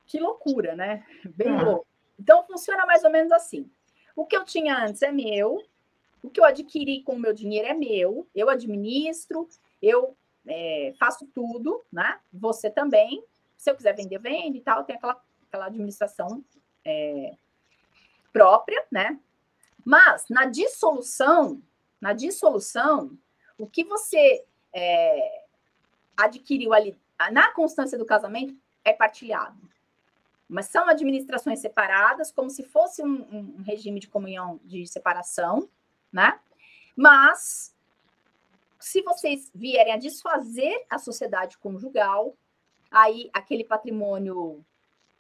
Que 0.06 0.20
loucura, 0.20 0.76
né? 0.76 1.06
Bem 1.26 1.56
é. 1.56 1.62
louco. 1.62 1.88
Então, 2.20 2.44
funciona 2.46 2.86
mais 2.86 3.04
ou 3.04 3.10
menos 3.10 3.32
assim. 3.32 3.70
O 4.16 4.26
que 4.26 4.36
eu 4.36 4.44
tinha 4.44 4.78
antes 4.78 5.02
é 5.02 5.12
meu, 5.12 5.64
o 6.22 6.30
que 6.30 6.40
eu 6.40 6.46
adquiri 6.46 7.04
com 7.04 7.14
o 7.14 7.20
meu 7.20 7.34
dinheiro 7.34 7.68
é 7.68 7.74
meu, 7.74 8.28
eu 8.36 8.50
administro, 8.50 9.48
eu 9.82 10.16
é, 10.48 10.94
faço 11.00 11.28
tudo, 11.34 11.84
né? 11.92 12.20
Você 12.34 12.70
também. 12.70 13.24
Se 13.58 13.70
eu 13.70 13.76
quiser 13.76 13.96
vender, 13.96 14.20
vende 14.20 14.58
e 14.58 14.62
tal, 14.62 14.84
tem 14.84 14.96
aquela, 14.96 15.22
aquela 15.48 15.66
administração 15.66 16.44
é, 16.86 17.36
própria, 18.32 18.86
né? 18.92 19.20
Mas 19.86 20.26
na 20.30 20.46
dissolução, 20.46 21.62
na 22.00 22.14
dissolução, 22.14 23.18
o 23.58 23.68
que 23.68 23.84
você 23.84 24.46
é, 24.74 25.44
adquiriu 26.16 26.74
ali 26.74 26.98
na 27.32 27.52
constância 27.52 27.98
do 27.98 28.06
casamento 28.06 28.56
é 28.84 28.94
partilhado. 28.94 29.58
Mas 30.48 30.68
são 30.68 30.88
administrações 30.88 31.60
separadas, 31.60 32.32
como 32.32 32.50
se 32.50 32.64
fosse 32.64 33.04
um, 33.04 33.58
um 33.58 33.62
regime 33.62 34.00
de 34.00 34.08
comunhão 34.08 34.60
de 34.64 34.88
separação, 34.88 35.70
né? 36.12 36.40
Mas 36.96 37.76
se 38.80 39.02
vocês 39.02 39.52
vierem 39.54 39.94
a 39.94 39.98
desfazer 39.98 40.86
a 40.90 40.98
sociedade 40.98 41.58
conjugal, 41.58 42.36
aí 42.90 43.30
aquele 43.34 43.64
patrimônio 43.64 44.66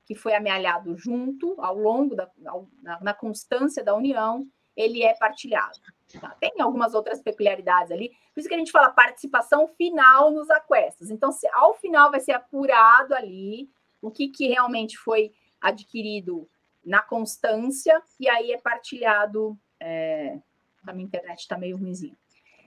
que 0.05 0.15
foi 0.15 0.33
amealhado 0.33 0.97
junto 0.97 1.55
ao 1.61 1.77
longo 1.77 2.15
da 2.15 2.27
ao, 2.47 2.67
na, 2.81 2.99
na, 2.99 3.13
constância 3.13 3.83
da 3.83 3.93
união, 3.93 4.47
ele 4.75 5.03
é 5.03 5.13
partilhado. 5.13 5.79
Tá? 6.19 6.35
Tem 6.39 6.53
algumas 6.59 6.95
outras 6.95 7.21
peculiaridades 7.21 7.91
ali, 7.91 8.09
por 8.33 8.39
isso 8.39 8.49
que 8.49 8.55
a 8.55 8.57
gente 8.57 8.71
fala 8.71 8.89
participação 8.89 9.67
final 9.67 10.31
nos 10.31 10.49
aquestos. 10.49 11.11
Então, 11.11 11.31
se 11.31 11.47
ao 11.49 11.75
final 11.75 12.09
vai 12.09 12.19
ser 12.19 12.31
apurado 12.31 13.13
ali 13.13 13.69
o 14.01 14.09
que, 14.09 14.29
que 14.29 14.47
realmente 14.47 14.97
foi 14.97 15.31
adquirido 15.61 16.49
na 16.83 17.03
constância, 17.03 18.01
e 18.19 18.27
aí 18.27 18.51
é 18.51 18.57
partilhado 18.57 19.55
é, 19.79 20.39
a 20.85 20.93
minha 20.93 21.05
internet 21.05 21.39
está 21.39 21.57
meio 21.57 21.77
ruimzinha. 21.77 22.15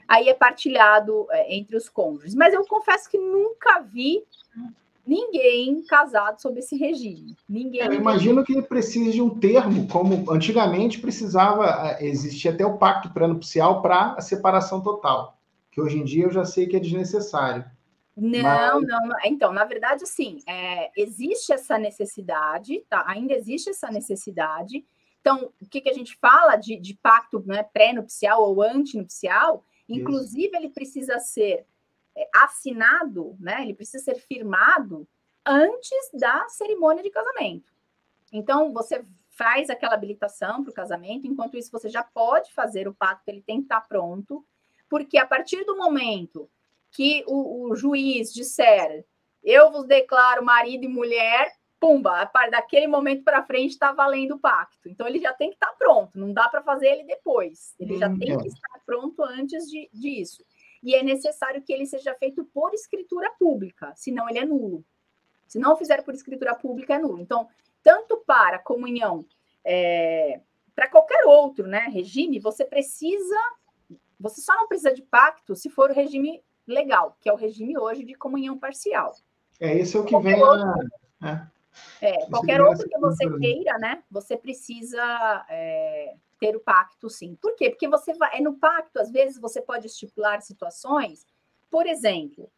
Aí 0.08 0.28
é 0.28 0.34
partilhado 0.34 1.26
é, 1.30 1.54
entre 1.54 1.76
os 1.76 1.88
cônjuges. 1.88 2.34
Mas 2.34 2.52
eu 2.52 2.64
confesso 2.66 3.08
que 3.10 3.18
nunca 3.18 3.80
vi 3.80 4.22
ninguém 5.06 5.82
casado 5.84 6.40
sob 6.40 6.58
esse 6.60 6.76
regime. 6.76 7.36
Ninguém. 7.48 7.82
É, 7.82 7.86
eu 7.86 7.94
imagino 7.94 8.44
que 8.44 8.60
precise 8.62 9.12
de 9.12 9.22
um 9.22 9.30
termo, 9.30 9.88
como 9.88 10.30
antigamente 10.30 11.00
precisava 11.00 11.96
é, 11.98 12.06
existir 12.06 12.48
até 12.48 12.64
o 12.64 12.78
pacto 12.78 13.10
pré-nupcial 13.10 13.82
para 13.82 14.12
a 14.12 14.20
separação 14.20 14.80
total, 14.80 15.38
que 15.70 15.80
hoje 15.80 15.98
em 15.98 16.04
dia 16.04 16.24
eu 16.24 16.30
já 16.30 16.44
sei 16.44 16.66
que 16.66 16.76
é 16.76 16.80
desnecessário. 16.80 17.64
Não, 18.16 18.42
Mas... 18.42 18.86
não, 18.86 19.06
não. 19.06 19.16
Então, 19.24 19.52
na 19.52 19.64
verdade, 19.64 20.06
sim, 20.06 20.38
é, 20.46 20.90
existe 20.96 21.52
essa 21.52 21.78
necessidade, 21.78 22.84
tá? 22.88 23.04
ainda 23.06 23.32
existe 23.32 23.70
essa 23.70 23.90
necessidade, 23.90 24.84
então, 25.22 25.52
o 25.60 25.68
que, 25.68 25.80
que 25.80 25.88
a 25.88 25.94
gente 25.94 26.16
fala 26.16 26.56
de, 26.56 26.76
de 26.76 26.94
pacto 26.94 27.40
né, 27.46 27.62
pré-nupcial 27.62 28.42
ou 28.42 28.60
antinupcial, 28.60 29.64
inclusive 29.88 30.56
ele 30.56 30.68
precisa 30.68 31.20
ser 31.20 31.64
é, 32.16 32.28
assinado, 32.34 33.36
né, 33.38 33.62
ele 33.62 33.72
precisa 33.72 34.02
ser 34.02 34.16
firmado 34.16 35.06
antes 35.46 36.10
da 36.12 36.48
cerimônia 36.48 37.04
de 37.04 37.10
casamento. 37.10 37.72
Então, 38.32 38.72
você 38.72 39.04
faz 39.28 39.70
aquela 39.70 39.94
habilitação 39.94 40.64
para 40.64 40.72
o 40.72 40.74
casamento, 40.74 41.28
enquanto 41.28 41.56
isso 41.56 41.70
você 41.70 41.88
já 41.88 42.02
pode 42.02 42.52
fazer 42.52 42.88
o 42.88 42.94
pacto, 42.94 43.30
ele 43.30 43.42
tem 43.42 43.58
que 43.58 43.66
estar 43.66 43.80
pronto, 43.82 44.44
porque 44.88 45.18
a 45.18 45.26
partir 45.26 45.64
do 45.64 45.76
momento 45.76 46.50
que 46.90 47.22
o, 47.28 47.70
o 47.70 47.76
juiz 47.76 48.34
disser 48.34 49.04
eu 49.42 49.70
vos 49.70 49.86
declaro 49.86 50.44
marido 50.44 50.84
e 50.84 50.88
mulher, 50.88 51.52
pumba, 51.82 52.30
daquele 52.48 52.86
momento 52.86 53.24
para 53.24 53.42
frente 53.42 53.72
está 53.72 53.90
valendo 53.90 54.36
o 54.36 54.38
pacto. 54.38 54.88
Então 54.88 55.04
ele 55.04 55.18
já 55.18 55.32
tem 55.32 55.48
que 55.48 55.56
estar 55.56 55.66
tá 55.66 55.74
pronto, 55.76 56.16
não 56.16 56.32
dá 56.32 56.48
para 56.48 56.62
fazer 56.62 56.86
ele 56.86 57.02
depois. 57.02 57.74
Ele 57.76 57.98
já 57.98 58.08
tem 58.08 58.38
que 58.38 58.46
estar 58.46 58.80
pronto 58.86 59.20
antes 59.24 59.68
de, 59.68 59.90
disso. 59.92 60.44
E 60.80 60.94
é 60.94 61.02
necessário 61.02 61.60
que 61.60 61.72
ele 61.72 61.84
seja 61.84 62.14
feito 62.14 62.44
por 62.44 62.72
escritura 62.72 63.28
pública, 63.36 63.92
senão 63.96 64.28
ele 64.28 64.38
é 64.38 64.44
nulo. 64.44 64.84
Se 65.48 65.58
não 65.58 65.76
fizer 65.76 66.04
por 66.04 66.14
escritura 66.14 66.54
pública, 66.54 66.94
é 66.94 66.98
nulo. 67.00 67.18
Então, 67.18 67.48
tanto 67.82 68.16
para 68.24 68.60
comunhão, 68.60 69.26
é, 69.64 70.40
para 70.76 70.88
qualquer 70.88 71.26
outro 71.26 71.66
né, 71.66 71.88
regime, 71.90 72.38
você 72.38 72.64
precisa. 72.64 73.36
Você 74.20 74.40
só 74.40 74.54
não 74.54 74.68
precisa 74.68 74.94
de 74.94 75.02
pacto 75.02 75.56
se 75.56 75.68
for 75.68 75.90
o 75.90 75.94
regime 75.94 76.44
legal, 76.64 77.16
que 77.20 77.28
é 77.28 77.32
o 77.32 77.36
regime 77.36 77.76
hoje 77.76 78.04
de 78.04 78.14
comunhão 78.14 78.56
parcial. 78.56 79.16
É, 79.60 79.76
esse 79.76 79.96
é 79.96 80.00
o 80.00 80.04
que 80.04 80.12
qualquer 80.12 80.36
vem. 80.36 80.42
Outro, 80.42 80.66
na... 81.20 81.32
é. 81.32 81.61
É, 82.00 82.26
qualquer 82.26 82.60
outro 82.60 82.88
que 82.88 82.98
você 82.98 83.28
queira, 83.38 83.78
né? 83.78 84.02
Você 84.10 84.36
precisa 84.36 85.46
é, 85.48 86.14
ter 86.38 86.56
o 86.56 86.60
pacto, 86.60 87.08
sim. 87.08 87.34
Por 87.36 87.54
quê? 87.56 87.70
Porque 87.70 87.88
você 87.88 88.12
vai. 88.14 88.38
É 88.38 88.40
no 88.40 88.54
pacto, 88.54 89.00
às 89.00 89.10
vezes, 89.10 89.40
você 89.40 89.60
pode 89.60 89.86
estipular 89.86 90.40
situações, 90.42 91.26
por 91.70 91.86
exemplo, 91.86 92.50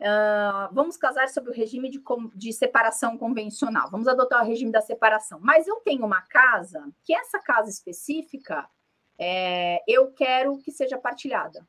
Uh, 0.00 0.74
vamos 0.74 0.96
casar 0.96 1.28
sob 1.28 1.48
o 1.48 1.52
regime 1.52 1.88
de, 1.88 2.02
de, 2.34 2.52
separação 2.52 3.16
convencional. 3.16 3.88
Vamos 3.90 4.08
adotar 4.08 4.42
o 4.42 4.46
regime 4.46 4.72
da 4.72 4.80
separação. 4.80 5.38
Mas 5.40 5.68
eu 5.68 5.76
tenho 5.76 6.04
uma 6.04 6.20
casa 6.20 6.92
que 7.04 7.14
essa 7.14 7.38
casa 7.38 7.70
específica 7.70 8.68
é, 9.18 9.82
eu 9.86 10.10
quero 10.12 10.58
que 10.58 10.72
seja 10.72 10.98
partilhada. 10.98 11.66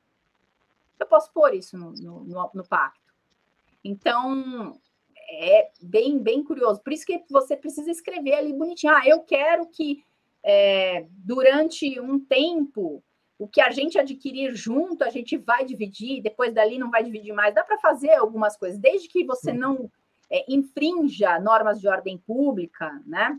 Eu 0.99 1.05
posso 1.05 1.31
pôr 1.31 1.53
isso 1.53 1.77
no, 1.77 1.91
no, 1.91 2.51
no, 2.53 2.67
pacto. 2.67 3.13
Então 3.83 4.79
é 5.29 5.69
bem 5.81 6.19
bem 6.19 6.43
curioso. 6.43 6.81
Por 6.81 6.93
isso 6.93 7.05
que 7.05 7.23
você 7.29 7.55
precisa 7.55 7.89
escrever 7.91 8.33
ali 8.33 8.53
bonitinho. 8.53 8.93
Ah, 8.93 9.03
eu 9.05 9.19
quero 9.21 9.67
que 9.67 10.03
é, 10.43 11.05
durante 11.09 11.99
um 11.99 12.19
tempo 12.19 13.03
o 13.37 13.47
que 13.47 13.59
a 13.59 13.69
gente 13.69 13.99
adquirir 13.99 14.55
junto, 14.55 15.03
a 15.03 15.09
gente 15.09 15.37
vai 15.37 15.65
dividir, 15.65 16.21
depois 16.21 16.53
dali 16.53 16.77
não 16.77 16.89
vai 16.89 17.03
dividir 17.03 17.33
mais. 17.33 17.53
Dá 17.53 17.63
para 17.63 17.77
fazer 17.77 18.11
algumas 18.11 18.55
coisas, 18.55 18.79
desde 18.79 19.09
que 19.09 19.25
você 19.25 19.51
não 19.51 19.91
é, 20.31 20.45
infrinja 20.47 21.39
normas 21.39 21.81
de 21.81 21.87
ordem 21.87 22.17
pública, 22.17 23.01
né? 23.05 23.37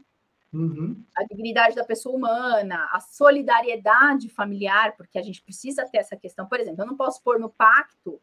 Uhum. 0.53 1.03
A 1.17 1.25
dignidade 1.25 1.75
da 1.75 1.85
pessoa 1.85 2.17
humana, 2.17 2.89
a 2.93 3.01
solidariedade 3.01 4.29
familiar, 4.29 4.97
porque 4.97 5.19
a 5.19 5.23
gente 5.23 5.43
precisa 5.43 5.87
ter 5.87 5.99
essa 5.99 6.17
questão. 6.17 6.47
Por 6.47 6.61
exemplo, 6.61 6.83
eu 6.83 6.87
não 6.87 6.97
posso 6.97 7.23
pôr 7.23 7.39
no 7.39 7.51
pacto 7.51 8.21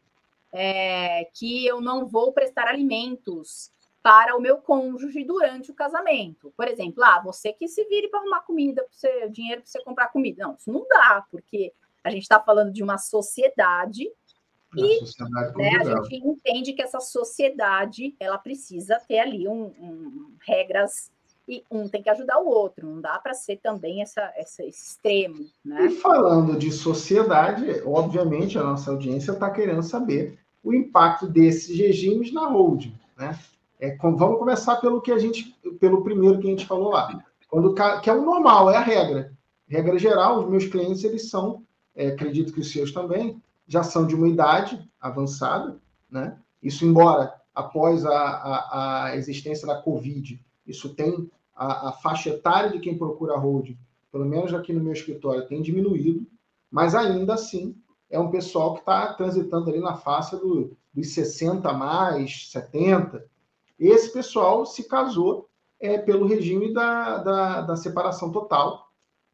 é, 0.54 1.28
que 1.34 1.66
eu 1.66 1.80
não 1.80 2.06
vou 2.06 2.32
prestar 2.32 2.68
alimentos 2.68 3.72
para 4.00 4.36
o 4.36 4.40
meu 4.40 4.58
cônjuge 4.58 5.24
durante 5.24 5.70
o 5.70 5.74
casamento. 5.74 6.52
Por 6.56 6.68
exemplo, 6.68 7.02
ah, 7.02 7.20
você 7.24 7.52
que 7.52 7.66
se 7.66 7.84
vire 7.86 8.08
para 8.08 8.20
arrumar 8.20 8.42
comida, 8.42 8.86
você, 8.88 9.28
dinheiro 9.30 9.62
para 9.62 9.70
você 9.70 9.82
comprar 9.82 10.08
comida. 10.08 10.44
Não, 10.44 10.54
isso 10.54 10.70
não 10.70 10.86
dá, 10.86 11.24
porque 11.30 11.72
a 12.04 12.10
gente 12.10 12.22
está 12.22 12.38
falando 12.38 12.72
de 12.72 12.82
uma 12.82 12.98
sociedade 12.98 14.08
e 14.76 14.98
sociedade 15.00 15.56
né, 15.56 15.70
a 15.76 15.84
gente 15.84 16.16
entende 16.16 16.72
que 16.72 16.82
essa 16.82 17.00
sociedade 17.00 18.14
ela 18.18 18.38
precisa 18.38 19.00
ter 19.08 19.20
ali 19.20 19.46
um, 19.48 19.66
um, 19.66 20.36
regras 20.46 21.12
e 21.46 21.62
um 21.70 21.88
tem 21.88 22.02
que 22.02 22.10
ajudar 22.10 22.38
o 22.40 22.48
outro, 22.48 22.88
não 22.88 23.00
dá 23.00 23.18
para 23.18 23.34
ser 23.34 23.58
também 23.58 24.02
essa, 24.02 24.32
essa, 24.34 24.64
esse 24.64 24.92
extremo. 24.92 25.46
Né? 25.64 25.86
E 25.86 25.90
falando 25.90 26.58
de 26.58 26.72
sociedade, 26.72 27.82
obviamente 27.84 28.58
a 28.58 28.62
nossa 28.62 28.90
audiência 28.90 29.32
está 29.32 29.50
querendo 29.50 29.82
saber 29.82 30.38
o 30.64 30.72
impacto 30.72 31.26
desses 31.26 31.78
regimes 31.78 32.32
na 32.32 32.48
holding. 32.48 32.98
Né? 33.16 33.38
É, 33.78 33.96
vamos 33.96 34.38
começar 34.38 34.76
pelo 34.76 35.00
que 35.00 35.12
a 35.12 35.18
gente, 35.18 35.54
pelo 35.78 36.02
primeiro 36.02 36.40
que 36.40 36.46
a 36.46 36.50
gente 36.50 36.66
falou 36.66 36.90
lá. 36.90 37.22
Quando, 37.48 37.74
que 38.00 38.10
é 38.10 38.12
o 38.14 38.24
normal, 38.24 38.70
é 38.70 38.76
a 38.76 38.80
regra. 38.80 39.32
Regra 39.68 39.98
geral, 39.98 40.40
os 40.40 40.50
meus 40.50 40.66
clientes, 40.66 41.04
eles 41.04 41.28
são, 41.28 41.62
é, 41.94 42.08
acredito 42.08 42.52
que 42.52 42.60
os 42.60 42.72
seus 42.72 42.90
também, 42.92 43.40
já 43.68 43.82
são 43.82 44.06
de 44.06 44.14
uma 44.14 44.28
idade 44.28 44.82
avançada, 45.00 45.78
né? 46.10 46.36
Isso, 46.62 46.84
embora 46.84 47.34
após 47.54 48.04
a, 48.04 48.18
a, 48.18 49.04
a 49.04 49.16
existência 49.16 49.66
da 49.66 49.80
Covid, 49.80 50.40
isso 50.66 50.94
tem 50.94 51.30
a, 51.54 51.90
a, 51.90 51.92
faixa 51.92 52.30
etária 52.30 52.70
de 52.70 52.80
quem 52.80 52.98
procura 52.98 53.36
hold, 53.36 53.70
pelo 54.10 54.24
menos 54.24 54.52
aqui 54.52 54.72
no 54.72 54.82
meu 54.82 54.92
escritório, 54.92 55.46
tem 55.46 55.62
diminuído, 55.62 56.26
mas 56.70 56.94
ainda 56.94 57.34
assim 57.34 57.76
é 58.10 58.18
um 58.18 58.30
pessoal 58.30 58.74
que 58.74 58.80
está 58.80 59.12
transitando 59.14 59.70
ali 59.70 59.80
na 59.80 59.96
faixa 59.96 60.36
do, 60.36 60.76
dos 60.92 61.14
60 61.14 61.72
mais, 61.72 62.50
70, 62.50 63.26
esse 63.78 64.12
pessoal 64.12 64.64
se 64.64 64.88
casou 64.88 65.48
é, 65.80 65.98
pelo 65.98 66.26
regime 66.26 66.72
da, 66.72 67.18
da, 67.18 67.60
da 67.62 67.76
separação 67.76 68.30
total, 68.30 68.88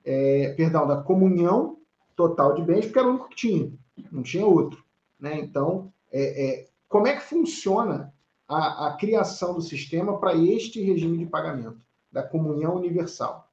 é, 0.04 0.54
perdão, 0.56 0.86
da 0.86 1.02
comunhão 1.02 1.78
total 2.16 2.54
de 2.54 2.62
bens, 2.62 2.86
porque 2.86 2.98
era 2.98 3.08
o 3.08 3.10
único 3.12 3.28
que 3.28 3.36
tinha, 3.36 3.72
não 4.10 4.22
tinha 4.22 4.46
outro. 4.46 4.82
Né? 5.18 5.38
Então, 5.38 5.92
é, 6.10 6.48
é 6.48 6.68
como 6.88 7.06
é 7.06 7.14
que 7.14 7.22
funciona 7.22 8.12
a, 8.48 8.88
a 8.88 8.96
criação 8.96 9.54
do 9.54 9.60
sistema 9.60 10.18
para 10.18 10.34
este 10.34 10.82
regime 10.82 11.18
de 11.18 11.26
pagamento, 11.26 11.86
da 12.10 12.22
comunhão 12.22 12.74
universal? 12.74 13.48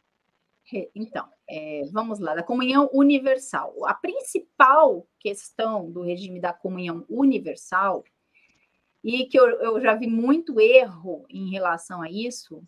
Então, 0.95 1.27
é, 1.50 1.84
vamos 1.92 2.20
lá, 2.20 2.36
da 2.36 2.44
comunhão 2.44 2.90
universal. 2.94 3.74
A 3.86 3.94
principal 3.94 5.08
questão 5.20 5.90
do 5.90 6.02
regime 6.02 6.40
da 6.40 6.52
comunhão 6.52 7.06
universal 7.10 8.04
e 9.04 9.26
que 9.26 9.40
eu, 9.40 9.48
eu 9.62 9.80
já 9.80 9.96
vi 9.96 10.08
muito 10.08 10.60
erro 10.60 11.26
em 11.30 11.50
relação 11.50 12.02
a 12.02 12.10
isso 12.10 12.62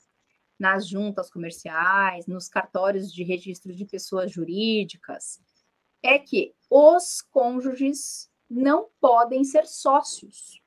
nas 0.57 0.87
juntas 0.87 1.31
comerciais, 1.31 2.27
nos 2.27 2.49
cartórios 2.49 3.13
de 3.13 3.23
registro 3.23 3.73
de 3.73 3.85
pessoas 3.85 4.31
jurídicas, 4.31 5.39
é 6.03 6.19
que 6.19 6.53
os 6.69 7.21
cônjuges 7.21 8.29
não 8.49 8.89
podem 8.99 9.43
ser 9.43 9.65
sócios. 9.65 10.61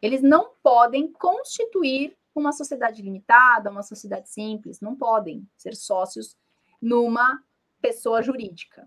Eles 0.00 0.22
não 0.22 0.52
podem 0.62 1.12
constituir 1.12 2.16
uma 2.34 2.52
sociedade 2.52 3.02
limitada, 3.02 3.70
uma 3.70 3.82
sociedade 3.82 4.28
simples, 4.28 4.80
não 4.80 4.96
podem 4.96 5.46
ser 5.56 5.74
sócios 5.74 6.36
numa 6.82 7.40
pessoa 7.80 8.20
jurídica. 8.20 8.84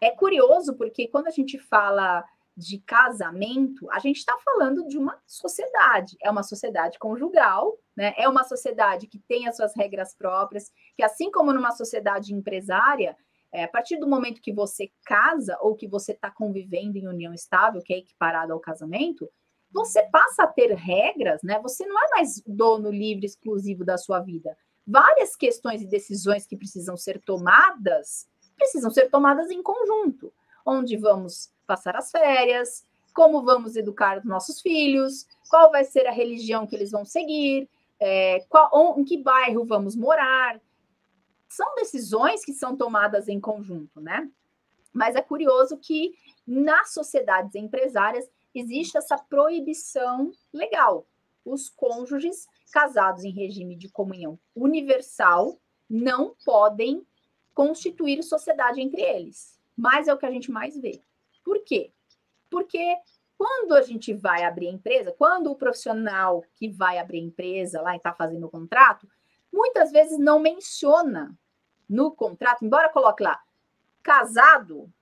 É 0.00 0.10
curioso 0.10 0.76
porque 0.76 1.08
quando 1.08 1.26
a 1.26 1.30
gente 1.30 1.58
fala 1.58 2.24
de 2.56 2.78
casamento, 2.80 3.90
a 3.90 3.98
gente 3.98 4.18
está 4.18 4.36
falando 4.44 4.86
de 4.86 4.98
uma 4.98 5.18
sociedade, 5.26 6.16
é 6.22 6.30
uma 6.30 6.42
sociedade 6.42 6.98
conjugal, 6.98 7.78
né? 7.96 8.14
É 8.16 8.28
uma 8.28 8.44
sociedade 8.44 9.06
que 9.06 9.18
tem 9.18 9.48
as 9.48 9.56
suas 9.56 9.74
regras 9.74 10.14
próprias, 10.14 10.70
que 10.94 11.02
assim 11.02 11.30
como 11.30 11.52
numa 11.52 11.72
sociedade 11.72 12.34
empresária, 12.34 13.16
é, 13.50 13.64
a 13.64 13.68
partir 13.68 13.98
do 13.98 14.08
momento 14.08 14.40
que 14.40 14.52
você 14.52 14.90
casa 15.04 15.58
ou 15.60 15.74
que 15.74 15.88
você 15.88 16.12
está 16.12 16.30
convivendo 16.30 16.98
em 16.98 17.08
união 17.08 17.32
estável, 17.32 17.82
que 17.82 17.92
é 17.92 17.98
equiparado 17.98 18.52
ao 18.52 18.60
casamento, 18.60 19.28
você 19.70 20.02
passa 20.10 20.44
a 20.44 20.46
ter 20.46 20.74
regras, 20.74 21.40
né? 21.42 21.58
Você 21.60 21.86
não 21.86 21.98
é 21.98 22.08
mais 22.10 22.42
dono 22.46 22.90
livre 22.90 23.24
exclusivo 23.24 23.84
da 23.84 23.96
sua 23.96 24.20
vida. 24.20 24.54
Várias 24.86 25.36
questões 25.36 25.82
e 25.82 25.86
decisões 25.86 26.46
que 26.46 26.56
precisam 26.56 26.96
ser 26.96 27.20
tomadas 27.20 28.26
precisam 28.56 28.90
ser 28.90 29.10
tomadas 29.10 29.50
em 29.50 29.62
conjunto, 29.62 30.32
onde 30.64 30.96
vamos 30.96 31.50
passar 31.66 31.96
as 31.96 32.10
férias, 32.10 32.84
como 33.12 33.42
vamos 33.42 33.76
educar 33.76 34.18
os 34.18 34.24
nossos 34.24 34.60
filhos, 34.60 35.26
qual 35.50 35.70
vai 35.70 35.84
ser 35.84 36.06
a 36.06 36.12
religião 36.12 36.66
que 36.66 36.74
eles 36.74 36.90
vão 36.90 37.04
seguir, 37.04 37.68
é, 38.00 38.40
qual, 38.48 38.98
em 38.98 39.04
que 39.04 39.18
bairro 39.18 39.64
vamos 39.64 39.96
morar. 39.96 40.60
São 41.48 41.74
decisões 41.74 42.44
que 42.44 42.52
são 42.52 42.76
tomadas 42.76 43.28
em 43.28 43.40
conjunto, 43.40 44.00
né? 44.00 44.30
Mas 44.92 45.14
é 45.14 45.22
curioso 45.22 45.76
que 45.76 46.14
nas 46.46 46.92
sociedades 46.92 47.54
empresárias 47.54 48.28
existe 48.54 48.96
essa 48.96 49.18
proibição 49.18 50.32
legal. 50.52 51.06
Os 51.44 51.68
cônjuges 51.68 52.46
casados 52.72 53.22
em 53.22 53.30
regime 53.30 53.76
de 53.76 53.88
comunhão 53.88 54.38
universal 54.56 55.60
não 55.88 56.34
podem 56.44 57.06
constituir 57.54 58.22
sociedade 58.24 58.80
entre 58.80 59.02
eles. 59.02 59.60
Mas 59.76 60.08
é 60.08 60.14
o 60.14 60.18
que 60.18 60.26
a 60.26 60.30
gente 60.30 60.50
mais 60.50 60.76
vê. 60.76 61.00
Por 61.44 61.62
quê? 61.62 61.92
Porque 62.50 62.96
quando 63.36 63.74
a 63.74 63.82
gente 63.82 64.14
vai 64.14 64.44
abrir 64.44 64.68
a 64.68 64.72
empresa, 64.72 65.14
quando 65.16 65.50
o 65.50 65.56
profissional 65.56 66.44
que 66.54 66.68
vai 66.68 66.98
abrir 66.98 67.18
a 67.18 67.24
empresa 67.24 67.82
lá 67.82 67.94
e 67.94 67.96
está 67.98 68.12
fazendo 68.12 68.46
o 68.46 68.50
contrato, 68.50 69.06
muitas 69.52 69.92
vezes 69.92 70.18
não 70.18 70.40
menciona 70.40 71.36
no 71.88 72.10
contrato, 72.10 72.64
embora 72.64 72.88
coloque 72.88 73.22
lá 73.22 73.40
casado, 74.02 74.92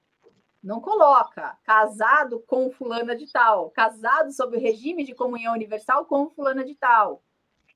não 0.63 0.81
coloca 0.81 1.57
casado 1.65 2.41
com 2.47 2.71
fulana 2.71 3.17
de 3.17 3.31
tal, 3.31 3.71
casado 3.71 4.33
sob 4.33 4.57
o 4.57 4.61
regime 4.61 5.05
de 5.05 5.15
comunhão 5.15 5.55
universal 5.55 6.05
com 6.05 6.29
fulana 6.29 6.65
de 6.65 6.75
tal. 6.75 7.23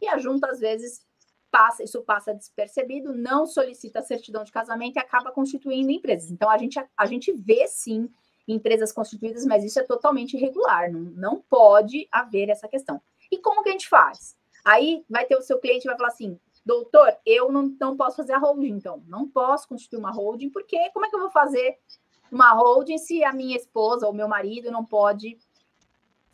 E 0.04 0.08
a 0.08 0.18
junta, 0.18 0.50
às 0.50 0.60
vezes, 0.60 1.02
passa, 1.50 1.82
isso 1.82 2.02
passa 2.02 2.34
despercebido, 2.34 3.14
não 3.14 3.46
solicita 3.46 4.02
certidão 4.02 4.44
de 4.44 4.52
casamento 4.52 4.96
e 4.96 4.98
acaba 4.98 5.32
constituindo 5.32 5.90
empresas. 5.90 6.30
Então, 6.30 6.50
a 6.50 6.58
gente, 6.58 6.78
a 6.94 7.06
gente 7.06 7.32
vê 7.32 7.66
sim 7.66 8.10
empresas 8.46 8.92
constituídas, 8.92 9.46
mas 9.46 9.64
isso 9.64 9.80
é 9.80 9.82
totalmente 9.82 10.36
irregular, 10.36 10.92
não, 10.92 11.00
não 11.00 11.40
pode 11.40 12.06
haver 12.12 12.50
essa 12.50 12.68
questão. 12.68 13.00
E 13.32 13.38
como 13.38 13.62
que 13.62 13.70
a 13.70 13.72
gente 13.72 13.88
faz? 13.88 14.36
Aí 14.62 15.06
vai 15.08 15.24
ter 15.24 15.36
o 15.36 15.42
seu 15.42 15.58
cliente 15.58 15.86
vai 15.86 15.96
falar 15.96 16.08
assim, 16.08 16.38
doutor, 16.66 17.16
eu 17.24 17.50
não, 17.50 17.74
não 17.80 17.96
posso 17.96 18.16
fazer 18.16 18.34
a 18.34 18.38
holding, 18.38 18.72
então, 18.72 19.02
não 19.06 19.26
posso 19.26 19.66
constituir 19.66 19.98
uma 19.98 20.10
holding, 20.10 20.50
porque 20.50 20.90
como 20.90 21.06
é 21.06 21.08
que 21.08 21.16
eu 21.16 21.20
vou 21.20 21.30
fazer 21.30 21.78
uma 22.30 22.52
holding 22.52 22.98
se 22.98 23.24
a 23.24 23.32
minha 23.32 23.56
esposa 23.56 24.06
ou 24.06 24.12
meu 24.12 24.28
marido 24.28 24.70
não 24.70 24.84
pode 24.84 25.38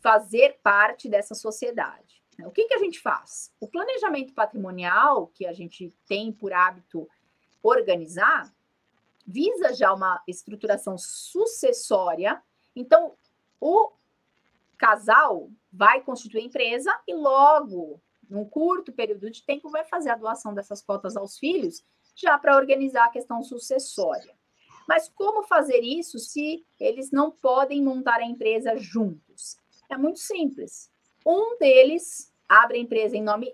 fazer 0.01 0.59
parte 0.61 1.07
dessa 1.07 1.33
sociedade? 1.33 2.20
O 2.47 2.51
que, 2.51 2.65
que 2.65 2.73
a 2.73 2.79
gente 2.79 2.99
faz? 2.99 3.51
O 3.59 3.67
planejamento 3.67 4.33
patrimonial, 4.33 5.27
que 5.27 5.45
a 5.45 5.53
gente 5.53 5.93
tem 6.07 6.31
por 6.31 6.53
hábito 6.53 7.07
organizar, 7.63 8.53
visa 9.25 9.73
já 9.73 9.93
uma 9.93 10.21
estruturação 10.27 10.97
sucessória. 10.97 12.41
Então, 12.75 13.15
o 13.59 13.91
casal 14.77 15.49
vai 15.71 16.01
constituir 16.01 16.41
a 16.41 16.45
empresa 16.45 16.99
e 17.07 17.13
logo, 17.13 18.01
num 18.29 18.45
curto 18.45 18.91
período 18.91 19.29
de 19.29 19.43
tempo, 19.43 19.69
vai 19.69 19.85
fazer 19.85 20.09
a 20.09 20.15
doação 20.15 20.53
dessas 20.53 20.81
cotas 20.81 21.15
aos 21.15 21.37
filhos, 21.37 21.83
já 22.15 22.37
para 22.37 22.55
organizar 22.55 23.05
a 23.05 23.11
questão 23.11 23.43
sucessória. 23.43 24.35
Mas 24.87 25.07
como 25.09 25.43
fazer 25.43 25.81
isso 25.81 26.19
se 26.19 26.65
eles 26.79 27.11
não 27.11 27.31
podem 27.31 27.83
montar 27.83 28.17
a 28.17 28.25
empresa 28.25 28.75
juntos? 28.77 29.57
É 29.89 29.97
muito 29.97 30.19
simples. 30.19 30.91
Um 31.25 31.57
deles 31.57 32.30
abre 32.51 32.77
a 32.77 32.81
empresa 32.81 33.15
em 33.15 33.23
nome 33.23 33.53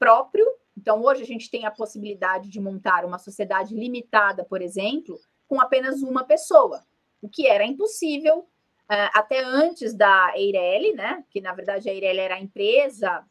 próprio. 0.00 0.46
Então, 0.76 1.02
hoje 1.02 1.22
a 1.22 1.26
gente 1.26 1.50
tem 1.50 1.66
a 1.66 1.70
possibilidade 1.70 2.48
de 2.48 2.58
montar 2.58 3.04
uma 3.04 3.18
sociedade 3.18 3.74
limitada, 3.74 4.44
por 4.44 4.62
exemplo, 4.62 5.20
com 5.46 5.60
apenas 5.60 6.02
uma 6.02 6.24
pessoa, 6.24 6.82
o 7.20 7.28
que 7.28 7.46
era 7.46 7.66
impossível 7.66 8.38
uh, 8.38 9.10
até 9.12 9.44
antes 9.44 9.92
da 9.92 10.32
Eireli, 10.34 10.94
né? 10.94 11.22
Que 11.28 11.40
na 11.40 11.52
verdade 11.52 11.90
a 11.90 11.92
Eireli 11.92 12.18
era 12.18 12.36
a 12.36 12.40
empresa 12.40 13.22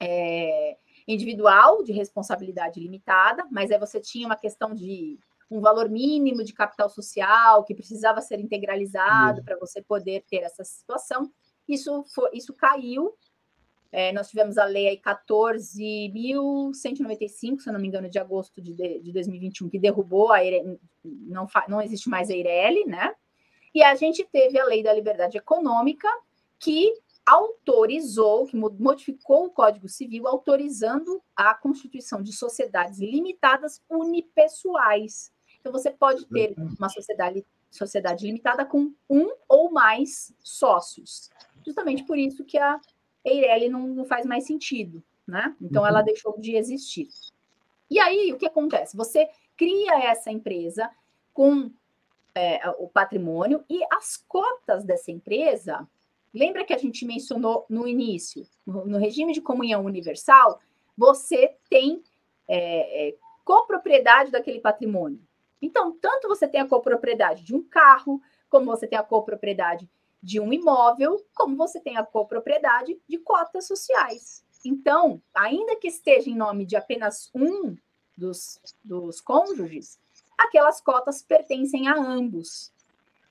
é, 0.00 0.78
individual 1.06 1.82
de 1.82 1.92
responsabilidade 1.92 2.80
limitada, 2.80 3.46
mas 3.50 3.70
aí 3.70 3.78
você 3.78 4.00
tinha 4.00 4.26
uma 4.26 4.36
questão 4.36 4.74
de 4.74 5.18
um 5.50 5.60
valor 5.60 5.90
mínimo 5.90 6.42
de 6.44 6.54
capital 6.54 6.88
social 6.88 7.64
que 7.64 7.74
precisava 7.74 8.22
ser 8.22 8.38
integralizado 8.40 9.42
para 9.42 9.58
você 9.58 9.82
poder 9.82 10.24
ter 10.30 10.44
essa 10.44 10.64
situação. 10.64 11.30
Isso, 11.68 12.04
foi, 12.14 12.30
isso 12.32 12.54
caiu. 12.54 13.12
É, 13.92 14.12
nós 14.12 14.28
tivemos 14.28 14.56
a 14.56 14.64
lei 14.64 14.96
14.195, 14.98 17.60
se 17.60 17.68
eu 17.68 17.72
não 17.72 17.80
me 17.80 17.88
engano, 17.88 18.08
de 18.08 18.18
agosto 18.18 18.60
de, 18.60 18.74
de 18.74 19.12
2021, 19.12 19.68
que 19.68 19.78
derrubou 19.78 20.32
a 20.32 20.38
não, 21.02 21.46
não 21.68 21.82
existe 21.82 22.08
mais 22.08 22.30
a 22.30 22.34
Eireli, 22.34 22.84
né? 22.86 23.14
E 23.74 23.82
a 23.82 23.94
gente 23.94 24.26
teve 24.30 24.58
a 24.58 24.64
lei 24.64 24.82
da 24.82 24.92
liberdade 24.92 25.36
econômica, 25.36 26.08
que 26.58 26.92
autorizou, 27.26 28.46
que 28.46 28.56
modificou 28.56 29.46
o 29.46 29.50
Código 29.50 29.88
Civil, 29.88 30.26
autorizando 30.26 31.22
a 31.36 31.54
constituição 31.54 32.22
de 32.22 32.32
sociedades 32.32 32.98
limitadas 32.98 33.82
unipessoais. 33.88 35.32
Então, 35.60 35.72
você 35.72 35.90
pode 35.90 36.26
ter 36.26 36.54
uma 36.78 36.88
sociedade, 36.88 37.44
sociedade 37.70 38.26
limitada 38.26 38.64
com 38.64 38.92
um 39.08 39.30
ou 39.48 39.70
mais 39.70 40.34
sócios. 40.40 41.30
Justamente 41.64 42.04
por 42.04 42.18
isso 42.18 42.44
que 42.44 42.58
a 42.58 42.80
Eireli 43.24 43.68
não, 43.68 43.86
não 43.86 44.04
faz 44.04 44.24
mais 44.24 44.46
sentido, 44.46 45.02
né? 45.26 45.54
Então, 45.60 45.82
uhum. 45.82 45.88
ela 45.88 46.02
deixou 46.02 46.38
de 46.38 46.56
existir. 46.56 47.08
E 47.90 47.98
aí, 47.98 48.32
o 48.32 48.38
que 48.38 48.46
acontece? 48.46 48.96
Você 48.96 49.28
cria 49.56 50.04
essa 50.04 50.30
empresa 50.30 50.90
com 51.32 51.70
é, 52.34 52.60
o 52.78 52.88
patrimônio 52.88 53.64
e 53.68 53.80
as 53.92 54.16
cotas 54.16 54.84
dessa 54.84 55.10
empresa 55.10 55.86
Lembra 56.32 56.64
que 56.64 56.72
a 56.72 56.78
gente 56.78 57.04
mencionou 57.04 57.66
no 57.68 57.88
início, 57.88 58.46
no, 58.64 58.86
no 58.86 58.98
regime 58.98 59.32
de 59.32 59.40
comunhão 59.40 59.84
universal, 59.84 60.60
você 60.96 61.56
tem 61.68 62.02
é, 62.46 63.08
é, 63.08 63.14
copropriedade 63.44 64.30
daquele 64.30 64.60
patrimônio. 64.60 65.20
Então, 65.60 65.92
tanto 66.00 66.28
você 66.28 66.46
tem 66.46 66.60
a 66.60 66.68
copropriedade 66.68 67.42
de 67.42 67.54
um 67.54 67.62
carro, 67.62 68.22
como 68.48 68.66
você 68.66 68.86
tem 68.86 68.98
a 68.98 69.02
copropriedade 69.02 69.88
de 70.22 70.38
um 70.40 70.52
imóvel, 70.52 71.24
como 71.34 71.56
você 71.56 71.80
tem 71.80 71.96
a 71.96 72.04
copropriedade 72.04 73.00
de 73.08 73.18
cotas 73.18 73.66
sociais. 73.66 74.44
Então, 74.64 75.22
ainda 75.34 75.76
que 75.76 75.88
esteja 75.88 76.28
em 76.28 76.36
nome 76.36 76.66
de 76.66 76.76
apenas 76.76 77.30
um 77.34 77.76
dos, 78.16 78.60
dos 78.84 79.20
cônjuges, 79.20 79.98
aquelas 80.36 80.80
cotas 80.80 81.22
pertencem 81.22 81.88
a 81.88 81.94
ambos 81.94 82.70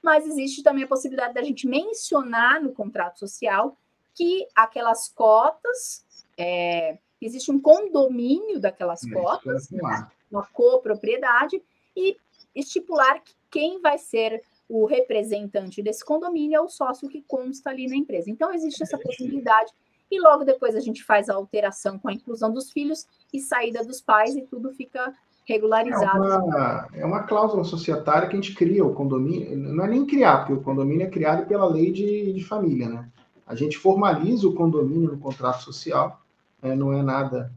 mas 0.01 0.25
existe 0.25 0.63
também 0.63 0.83
a 0.83 0.87
possibilidade 0.87 1.33
da 1.33 1.43
gente 1.43 1.67
mencionar 1.67 2.61
no 2.61 2.71
contrato 2.71 3.19
social 3.19 3.77
que 4.15 4.47
aquelas 4.55 5.09
cotas, 5.09 6.05
é, 6.37 6.97
existe 7.21 7.51
um 7.51 7.59
condomínio 7.59 8.59
daquelas 8.59 9.03
é, 9.05 9.11
cotas, 9.11 9.69
né, 9.69 10.07
uma 10.31 10.45
copropriedade, 10.47 11.61
e 11.95 12.17
estipular 12.55 13.21
que 13.21 13.33
quem 13.51 13.81
vai 13.81 13.97
ser 13.97 14.43
o 14.69 14.85
representante 14.85 15.81
desse 15.81 16.05
condomínio 16.05 16.57
é 16.57 16.61
o 16.61 16.69
sócio 16.69 17.09
que 17.09 17.23
consta 17.27 17.71
ali 17.71 17.87
na 17.87 17.95
empresa. 17.95 18.29
Então, 18.29 18.53
existe 18.53 18.83
essa 18.83 18.99
possibilidade, 18.99 19.71
e 20.11 20.21
logo 20.21 20.43
depois 20.43 20.75
a 20.75 20.79
gente 20.79 21.03
faz 21.03 21.27
a 21.27 21.33
alteração 21.33 21.97
com 21.97 22.07
a 22.07 22.13
inclusão 22.13 22.53
dos 22.53 22.71
filhos 22.71 23.07
e 23.33 23.39
saída 23.39 23.83
dos 23.83 23.99
pais, 23.99 24.35
e 24.35 24.43
tudo 24.43 24.71
fica 24.71 25.11
regularizado. 25.47 26.23
É 26.23 26.37
uma, 26.37 26.87
é 26.93 27.05
uma 27.05 27.23
cláusula 27.23 27.63
societária 27.63 28.27
que 28.27 28.35
a 28.35 28.41
gente 28.41 28.53
cria 28.53 28.85
o 28.85 28.93
condomínio, 28.93 29.57
não 29.57 29.83
é 29.83 29.87
nem 29.87 30.05
criar, 30.05 30.39
porque 30.39 30.53
o 30.53 30.61
condomínio 30.61 31.07
é 31.07 31.09
criado 31.09 31.47
pela 31.47 31.65
lei 31.65 31.91
de, 31.91 32.31
de 32.31 32.43
família, 32.43 32.87
né? 32.87 33.09
A 33.47 33.55
gente 33.55 33.75
formaliza 33.75 34.47
o 34.47 34.53
condomínio 34.53 35.11
no 35.11 35.17
contrato 35.17 35.63
social, 35.63 36.21
é, 36.61 36.75
não 36.75 36.93
é 36.93 37.01
nada 37.01 37.51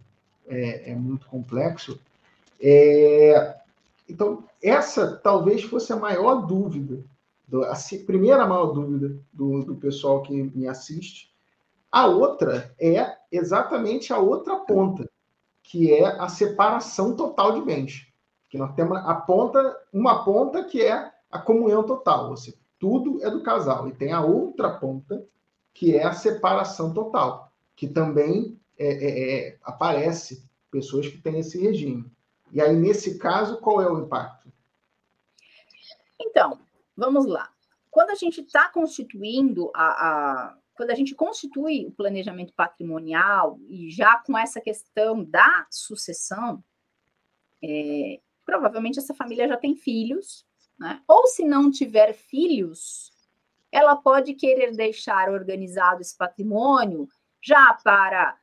é, 0.46 0.92
é 0.92 0.94
muito 0.94 1.27
complexo. 1.27 2.01
É, 2.59 3.57
então, 4.08 4.44
essa 4.62 5.16
talvez 5.16 5.62
fosse 5.62 5.92
a 5.92 5.96
maior 5.96 6.46
dúvida, 6.46 7.04
a 7.68 7.74
primeira 8.06 8.46
maior 8.46 8.72
dúvida 8.72 9.18
do, 9.32 9.64
do 9.64 9.74
pessoal 9.76 10.22
que 10.22 10.32
me 10.32 10.66
assiste. 10.66 11.32
A 11.90 12.06
outra 12.06 12.74
é 12.80 13.16
exatamente 13.30 14.12
a 14.12 14.18
outra 14.18 14.56
ponta, 14.56 15.08
que 15.62 15.92
é 15.92 16.06
a 16.06 16.28
separação 16.28 17.14
total 17.14 17.52
de 17.52 17.62
bens. 17.62 18.06
Que 18.48 18.56
nós 18.56 18.74
temos 18.74 18.98
a 18.98 19.14
ponta, 19.14 19.78
uma 19.92 20.24
ponta 20.24 20.64
que 20.64 20.82
é 20.82 21.12
a 21.30 21.38
comunhão 21.38 21.82
total, 21.82 22.30
ou 22.30 22.36
seja, 22.36 22.56
tudo 22.78 23.22
é 23.22 23.30
do 23.30 23.42
casal. 23.42 23.88
E 23.88 23.92
tem 23.92 24.12
a 24.12 24.22
outra 24.22 24.70
ponta, 24.70 25.24
que 25.74 25.96
é 25.96 26.04
a 26.04 26.12
separação 26.12 26.92
total, 26.92 27.52
que 27.76 27.86
também 27.86 28.58
é, 28.78 28.86
é, 28.86 29.48
é, 29.48 29.58
aparece 29.62 30.44
pessoas 30.70 31.06
que 31.06 31.18
têm 31.18 31.38
esse 31.38 31.60
regime. 31.60 32.10
E 32.52 32.60
aí, 32.60 32.76
nesse 32.76 33.18
caso, 33.18 33.58
qual 33.58 33.80
é 33.80 33.90
o 33.90 34.04
impacto? 34.04 34.52
Então, 36.20 36.60
vamos 36.94 37.24
lá. 37.26 37.50
Quando 37.90 38.10
a 38.10 38.14
gente 38.14 38.42
está 38.42 38.68
constituindo 38.68 39.70
a, 39.74 39.86
a, 39.86 40.58
quando 40.74 40.90
a 40.90 40.94
gente 40.94 41.14
constitui 41.14 41.86
o 41.86 41.92
planejamento 41.92 42.52
patrimonial 42.52 43.58
e 43.68 43.90
já 43.90 44.18
com 44.18 44.36
essa 44.36 44.60
questão 44.60 45.24
da 45.24 45.66
sucessão, 45.70 46.62
é, 47.64 48.20
provavelmente 48.44 48.98
essa 48.98 49.14
família 49.14 49.48
já 49.48 49.56
tem 49.56 49.74
filhos, 49.74 50.46
né? 50.78 51.02
ou 51.08 51.26
se 51.26 51.44
não 51.44 51.70
tiver 51.70 52.12
filhos, 52.12 53.12
ela 53.70 53.96
pode 53.96 54.34
querer 54.34 54.76
deixar 54.76 55.30
organizado 55.30 56.02
esse 56.02 56.16
patrimônio 56.16 57.08
já 57.40 57.72
para 57.82 58.38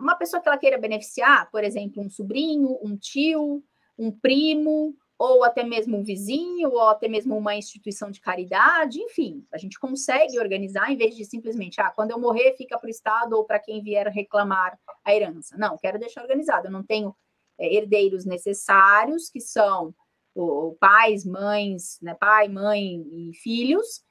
uma 0.00 0.16
pessoa 0.16 0.42
que 0.42 0.48
ela 0.48 0.58
queira 0.58 0.78
beneficiar, 0.78 1.50
por 1.50 1.62
exemplo, 1.62 2.02
um 2.02 2.10
sobrinho, 2.10 2.78
um 2.82 2.96
tio, 2.96 3.62
um 3.98 4.10
primo, 4.10 4.96
ou 5.18 5.44
até 5.44 5.62
mesmo 5.62 5.98
um 5.98 6.02
vizinho, 6.02 6.70
ou 6.70 6.88
até 6.88 7.06
mesmo 7.06 7.36
uma 7.36 7.54
instituição 7.54 8.10
de 8.10 8.22
caridade, 8.22 8.98
enfim, 8.98 9.46
a 9.52 9.58
gente 9.58 9.78
consegue 9.78 10.38
organizar 10.38 10.90
em 10.90 10.96
vez 10.96 11.14
de 11.14 11.26
simplesmente, 11.26 11.78
ah, 11.78 11.90
quando 11.90 12.12
eu 12.12 12.18
morrer, 12.18 12.56
fica 12.56 12.78
para 12.78 12.86
o 12.86 12.90
Estado 12.90 13.34
ou 13.34 13.44
para 13.44 13.58
quem 13.58 13.82
vier 13.82 14.06
reclamar 14.08 14.78
a 15.04 15.14
herança. 15.14 15.58
Não, 15.58 15.76
quero 15.76 15.98
deixar 15.98 16.22
organizado, 16.22 16.68
eu 16.68 16.70
não 16.72 16.82
tenho 16.82 17.14
é, 17.58 17.74
herdeiros 17.74 18.24
necessários, 18.24 19.28
que 19.28 19.42
são 19.42 19.94
o, 20.34 20.74
pais, 20.80 21.26
mães, 21.26 21.98
né, 22.00 22.14
pai, 22.14 22.48
mãe 22.48 23.04
e 23.12 23.34
filhos, 23.34 24.02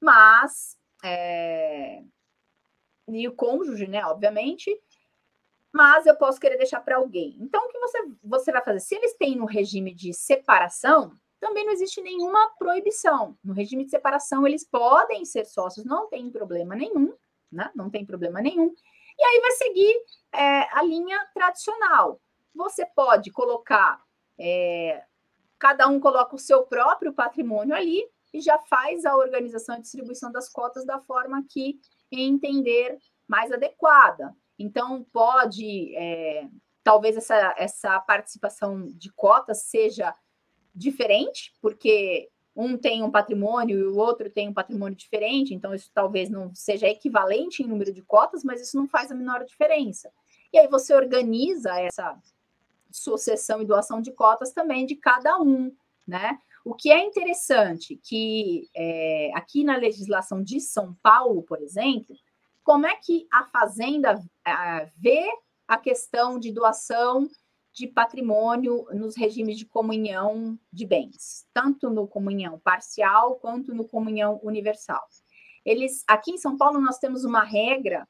mas 0.00 0.76
é, 1.04 2.02
e 3.08 3.28
o 3.28 3.32
cônjuge, 3.32 3.86
né, 3.86 4.04
obviamente, 4.04 4.76
mas 5.72 6.06
eu 6.06 6.16
posso 6.16 6.40
querer 6.40 6.56
deixar 6.56 6.80
para 6.80 6.96
alguém. 6.96 7.36
Então, 7.40 7.64
o 7.64 7.68
que 7.68 7.78
você, 7.78 7.98
você 8.22 8.52
vai 8.52 8.62
fazer? 8.62 8.80
Se 8.80 8.94
eles 8.94 9.16
têm 9.16 9.36
no 9.36 9.44
regime 9.44 9.94
de 9.94 10.12
separação, 10.12 11.12
também 11.38 11.64
não 11.64 11.72
existe 11.72 12.00
nenhuma 12.00 12.50
proibição. 12.58 13.36
No 13.44 13.52
regime 13.52 13.84
de 13.84 13.90
separação, 13.90 14.46
eles 14.46 14.68
podem 14.68 15.24
ser 15.24 15.44
sócios, 15.44 15.86
não 15.86 16.08
tem 16.08 16.30
problema 16.30 16.74
nenhum, 16.74 17.14
né? 17.50 17.70
Não 17.74 17.88
tem 17.90 18.04
problema 18.04 18.40
nenhum. 18.40 18.74
E 19.18 19.24
aí 19.24 19.40
vai 19.40 19.50
seguir 19.52 19.94
é, 20.32 20.76
a 20.76 20.82
linha 20.82 21.18
tradicional. 21.34 22.20
Você 22.54 22.84
pode 22.86 23.30
colocar, 23.30 24.00
é, 24.38 25.04
cada 25.58 25.86
um 25.88 26.00
coloca 26.00 26.34
o 26.34 26.38
seu 26.38 26.64
próprio 26.64 27.12
patrimônio 27.12 27.74
ali 27.74 28.04
e 28.32 28.40
já 28.40 28.58
faz 28.58 29.04
a 29.04 29.16
organização 29.16 29.76
e 29.76 29.80
distribuição 29.80 30.30
das 30.30 30.48
cotas 30.48 30.84
da 30.84 30.98
forma 31.00 31.44
que 31.48 31.78
entender 32.10 32.98
mais 33.26 33.52
adequada. 33.52 34.34
Então, 34.58 35.06
pode, 35.12 35.94
é, 35.96 36.48
talvez 36.82 37.16
essa, 37.16 37.54
essa 37.56 38.00
participação 38.00 38.86
de 38.86 39.12
cotas 39.12 39.62
seja 39.62 40.14
diferente, 40.74 41.54
porque 41.60 42.28
um 42.54 42.76
tem 42.76 43.04
um 43.04 43.10
patrimônio 43.10 43.78
e 43.78 43.84
o 43.84 43.96
outro 43.96 44.28
tem 44.28 44.48
um 44.48 44.52
patrimônio 44.52 44.96
diferente, 44.96 45.54
então 45.54 45.72
isso 45.72 45.90
talvez 45.94 46.28
não 46.28 46.52
seja 46.54 46.88
equivalente 46.88 47.62
em 47.62 47.66
número 47.66 47.92
de 47.92 48.02
cotas, 48.02 48.42
mas 48.42 48.60
isso 48.60 48.76
não 48.76 48.88
faz 48.88 49.12
a 49.12 49.14
menor 49.14 49.44
diferença. 49.44 50.10
E 50.52 50.58
aí 50.58 50.66
você 50.66 50.92
organiza 50.92 51.78
essa 51.80 52.18
sucessão 52.90 53.62
e 53.62 53.64
doação 53.64 54.00
de 54.00 54.10
cotas 54.10 54.52
também 54.52 54.86
de 54.86 54.96
cada 54.96 55.40
um, 55.40 55.72
né? 56.06 56.38
O 56.64 56.74
que 56.74 56.90
é 56.90 57.00
interessante 57.02 57.96
que 58.02 58.68
é, 58.74 59.30
aqui 59.34 59.62
na 59.62 59.76
legislação 59.76 60.42
de 60.42 60.60
São 60.60 60.94
Paulo, 61.02 61.42
por 61.42 61.62
exemplo, 61.62 62.16
como 62.68 62.86
é 62.86 62.96
que 62.96 63.26
a 63.32 63.46
Fazenda 63.46 64.18
uh, 64.18 64.90
vê 64.98 65.26
a 65.66 65.78
questão 65.78 66.38
de 66.38 66.52
doação 66.52 67.26
de 67.72 67.86
patrimônio 67.86 68.84
nos 68.92 69.16
regimes 69.16 69.56
de 69.56 69.64
comunhão 69.64 70.58
de 70.70 70.84
bens, 70.84 71.46
tanto 71.54 71.88
no 71.88 72.06
comunhão 72.06 72.58
parcial 72.58 73.36
quanto 73.36 73.74
no 73.74 73.88
comunhão 73.88 74.38
universal. 74.42 75.02
Eles, 75.64 76.04
aqui 76.06 76.32
em 76.32 76.36
São 76.36 76.58
Paulo, 76.58 76.78
nós 76.78 76.98
temos 76.98 77.24
uma 77.24 77.42
regra 77.42 78.06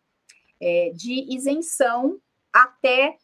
é, 0.60 0.90
de 0.92 1.32
isenção 1.32 2.20
até 2.52 3.16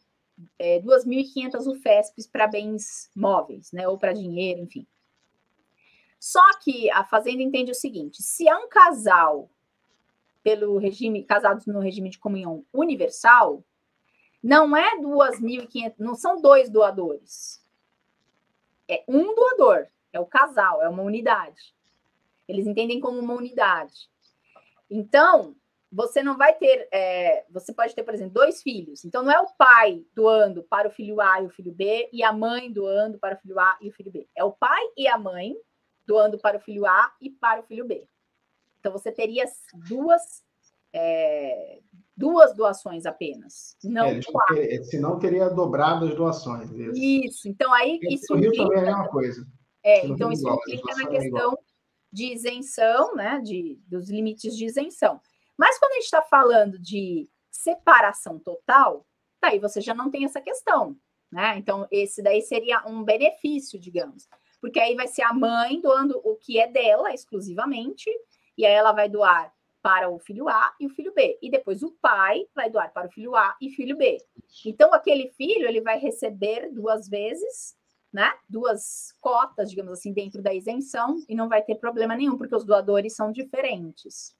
é, 0.57 0.79
2.500 0.79 1.67
UFESPs 1.67 2.27
para 2.27 2.47
bens 2.47 3.09
móveis, 3.13 3.73
né, 3.73 3.85
ou 3.89 3.97
para 3.97 4.13
dinheiro, 4.13 4.61
enfim. 4.61 4.87
Só 6.17 6.57
que 6.59 6.89
a 6.91 7.03
Fazenda 7.03 7.43
entende 7.43 7.71
o 7.71 7.75
seguinte: 7.75 8.23
se 8.23 8.47
é 8.47 8.55
um 8.55 8.69
casal 8.69 9.49
pelo 10.45 10.77
regime, 10.77 11.23
casados 11.23 11.65
no 11.65 11.79
regime 11.79 12.07
de 12.07 12.19
comunhão 12.19 12.63
universal, 12.71 13.65
não 14.43 14.77
é 14.77 14.95
2.500, 14.97 15.95
não 15.97 16.13
são 16.13 16.39
dois 16.39 16.69
doadores. 16.69 17.59
É 18.87 19.03
um 19.07 19.33
doador, 19.33 19.87
é 20.13 20.19
o 20.19 20.25
casal, 20.27 20.83
é 20.83 20.87
uma 20.87 21.01
unidade. 21.01 21.73
Eles 22.47 22.67
entendem 22.67 22.99
como 22.99 23.17
uma 23.17 23.33
unidade. 23.33 24.07
Então, 24.87 25.55
você 25.91 26.21
não 26.21 26.37
vai 26.37 26.53
ter, 26.53 26.87
é, 26.91 27.43
você 27.49 27.73
pode 27.73 27.95
ter, 27.95 28.03
por 28.03 28.13
exemplo, 28.13 28.35
dois 28.35 28.61
filhos. 28.61 29.03
Então, 29.03 29.23
não 29.23 29.31
é 29.31 29.39
o 29.39 29.47
pai 29.57 30.05
doando 30.13 30.61
para 30.61 30.87
o 30.87 30.91
filho 30.91 31.19
A 31.19 31.41
e 31.41 31.47
o 31.47 31.49
filho 31.49 31.71
B, 31.71 32.07
e 32.13 32.21
a 32.21 32.31
mãe 32.31 32.71
doando 32.71 33.17
para 33.17 33.33
o 33.33 33.39
filho 33.39 33.59
A 33.59 33.79
e 33.81 33.89
o 33.89 33.93
filho 33.93 34.11
B. 34.11 34.27
É 34.35 34.43
o 34.43 34.51
pai 34.51 34.83
e 34.95 35.07
a 35.07 35.17
mãe 35.17 35.55
doando 36.05 36.37
para 36.37 36.57
o 36.57 36.61
filho 36.61 36.85
A 36.85 37.11
e 37.19 37.31
para 37.31 37.61
o 37.61 37.63
filho 37.63 37.83
B. 37.83 38.07
Então, 38.85 38.93
você 38.93 39.11
teria 39.11 39.45
duas, 39.89 40.43
é, 40.93 41.79
duas 42.15 42.55
doações 42.55 43.07
apenas, 43.07 43.75
não 43.83 44.05
é, 44.05 44.21
quatro. 44.21 44.55
Ter, 44.57 44.83
senão 44.83 45.17
teria 45.17 45.49
dobrado 45.49 46.05
as 46.05 46.13
doações. 46.13 46.69
Isso, 46.69 46.91
isso. 46.93 47.47
então 47.47 47.73
aí 47.73 47.99
isso 48.03 48.31
implica, 48.37 48.57
também 48.57 48.77
é 48.77 48.81
a 48.81 48.85
mesma 48.85 49.07
coisa. 49.09 49.47
É, 49.83 50.05
então 50.05 50.31
isso 50.31 50.43
igual, 50.43 50.59
implica 50.67 50.95
na 50.97 51.07
questão 51.07 51.57
de 52.13 52.31
isenção, 52.31 53.15
né, 53.15 53.41
de, 53.43 53.79
dos 53.87 54.07
limites 54.07 54.55
de 54.55 54.65
isenção. 54.65 55.19
Mas 55.57 55.79
quando 55.79 55.93
a 55.93 55.95
gente 55.95 56.03
está 56.03 56.21
falando 56.21 56.77
de 56.77 57.27
separação 57.49 58.37
total, 58.37 59.03
tá 59.39 59.47
aí 59.47 59.57
você 59.57 59.81
já 59.81 59.95
não 59.95 60.11
tem 60.11 60.25
essa 60.25 60.39
questão, 60.39 60.95
né? 61.31 61.57
Então 61.57 61.87
esse 61.89 62.21
daí 62.21 62.43
seria 62.43 62.85
um 62.85 63.03
benefício, 63.03 63.79
digamos, 63.79 64.29
porque 64.61 64.79
aí 64.79 64.93
vai 64.93 65.07
ser 65.07 65.23
a 65.23 65.33
mãe 65.33 65.81
doando 65.81 66.21
o 66.23 66.35
que 66.35 66.59
é 66.59 66.67
dela 66.67 67.11
exclusivamente, 67.11 68.11
e 68.57 68.65
aí 68.65 68.73
ela 68.73 68.91
vai 68.91 69.09
doar 69.09 69.53
para 69.85 70.09
o 70.09 70.17
filho 70.17 70.49
A 70.49 70.73
e 70.79 70.87
o 70.87 70.89
filho 70.89 71.13
B. 71.13 71.37
E 71.41 71.51
depois 71.51 71.83
o 71.83 71.91
pai 72.01 72.47
vai 72.55 72.71
doar 72.71 72.91
para 72.91 73.07
o 73.07 73.11
filho 73.11 73.35
A 73.35 73.55
e 73.61 73.69
filho 73.69 73.95
B. 73.95 74.17
Então, 74.65 74.91
aquele 74.91 75.29
filho 75.37 75.67
ele 75.67 75.79
vai 75.79 75.99
receber 75.99 76.71
duas 76.71 77.07
vezes, 77.07 77.75
né? 78.11 78.31
Duas 78.49 79.13
cotas, 79.21 79.69
digamos 79.69 79.91
assim, 79.91 80.11
dentro 80.11 80.41
da 80.41 80.51
isenção, 80.51 81.17
e 81.29 81.35
não 81.35 81.47
vai 81.47 81.61
ter 81.61 81.75
problema 81.75 82.15
nenhum, 82.15 82.35
porque 82.35 82.55
os 82.55 82.65
doadores 82.65 83.15
são 83.15 83.31
diferentes. 83.31 84.35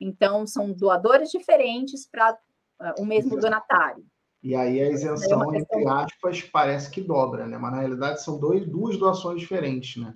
Então, 0.00 0.46
são 0.46 0.72
doadores 0.72 1.30
diferentes 1.30 2.06
para 2.06 2.32
uh, 2.32 3.02
o 3.02 3.04
mesmo 3.04 3.32
Exato. 3.32 3.42
donatário. 3.42 4.06
E 4.42 4.54
aí 4.54 4.80
a 4.80 4.90
isenção, 4.90 5.52
é 5.52 5.58
entre 5.58 5.88
aspas, 5.88 6.40
parece 6.40 6.90
que 6.90 7.02
dobra, 7.02 7.46
né? 7.46 7.58
Mas 7.58 7.72
na 7.72 7.80
realidade 7.80 8.22
são 8.22 8.38
dois, 8.38 8.66
duas 8.66 8.96
doações 8.96 9.40
diferentes, 9.40 10.00
né? 10.00 10.14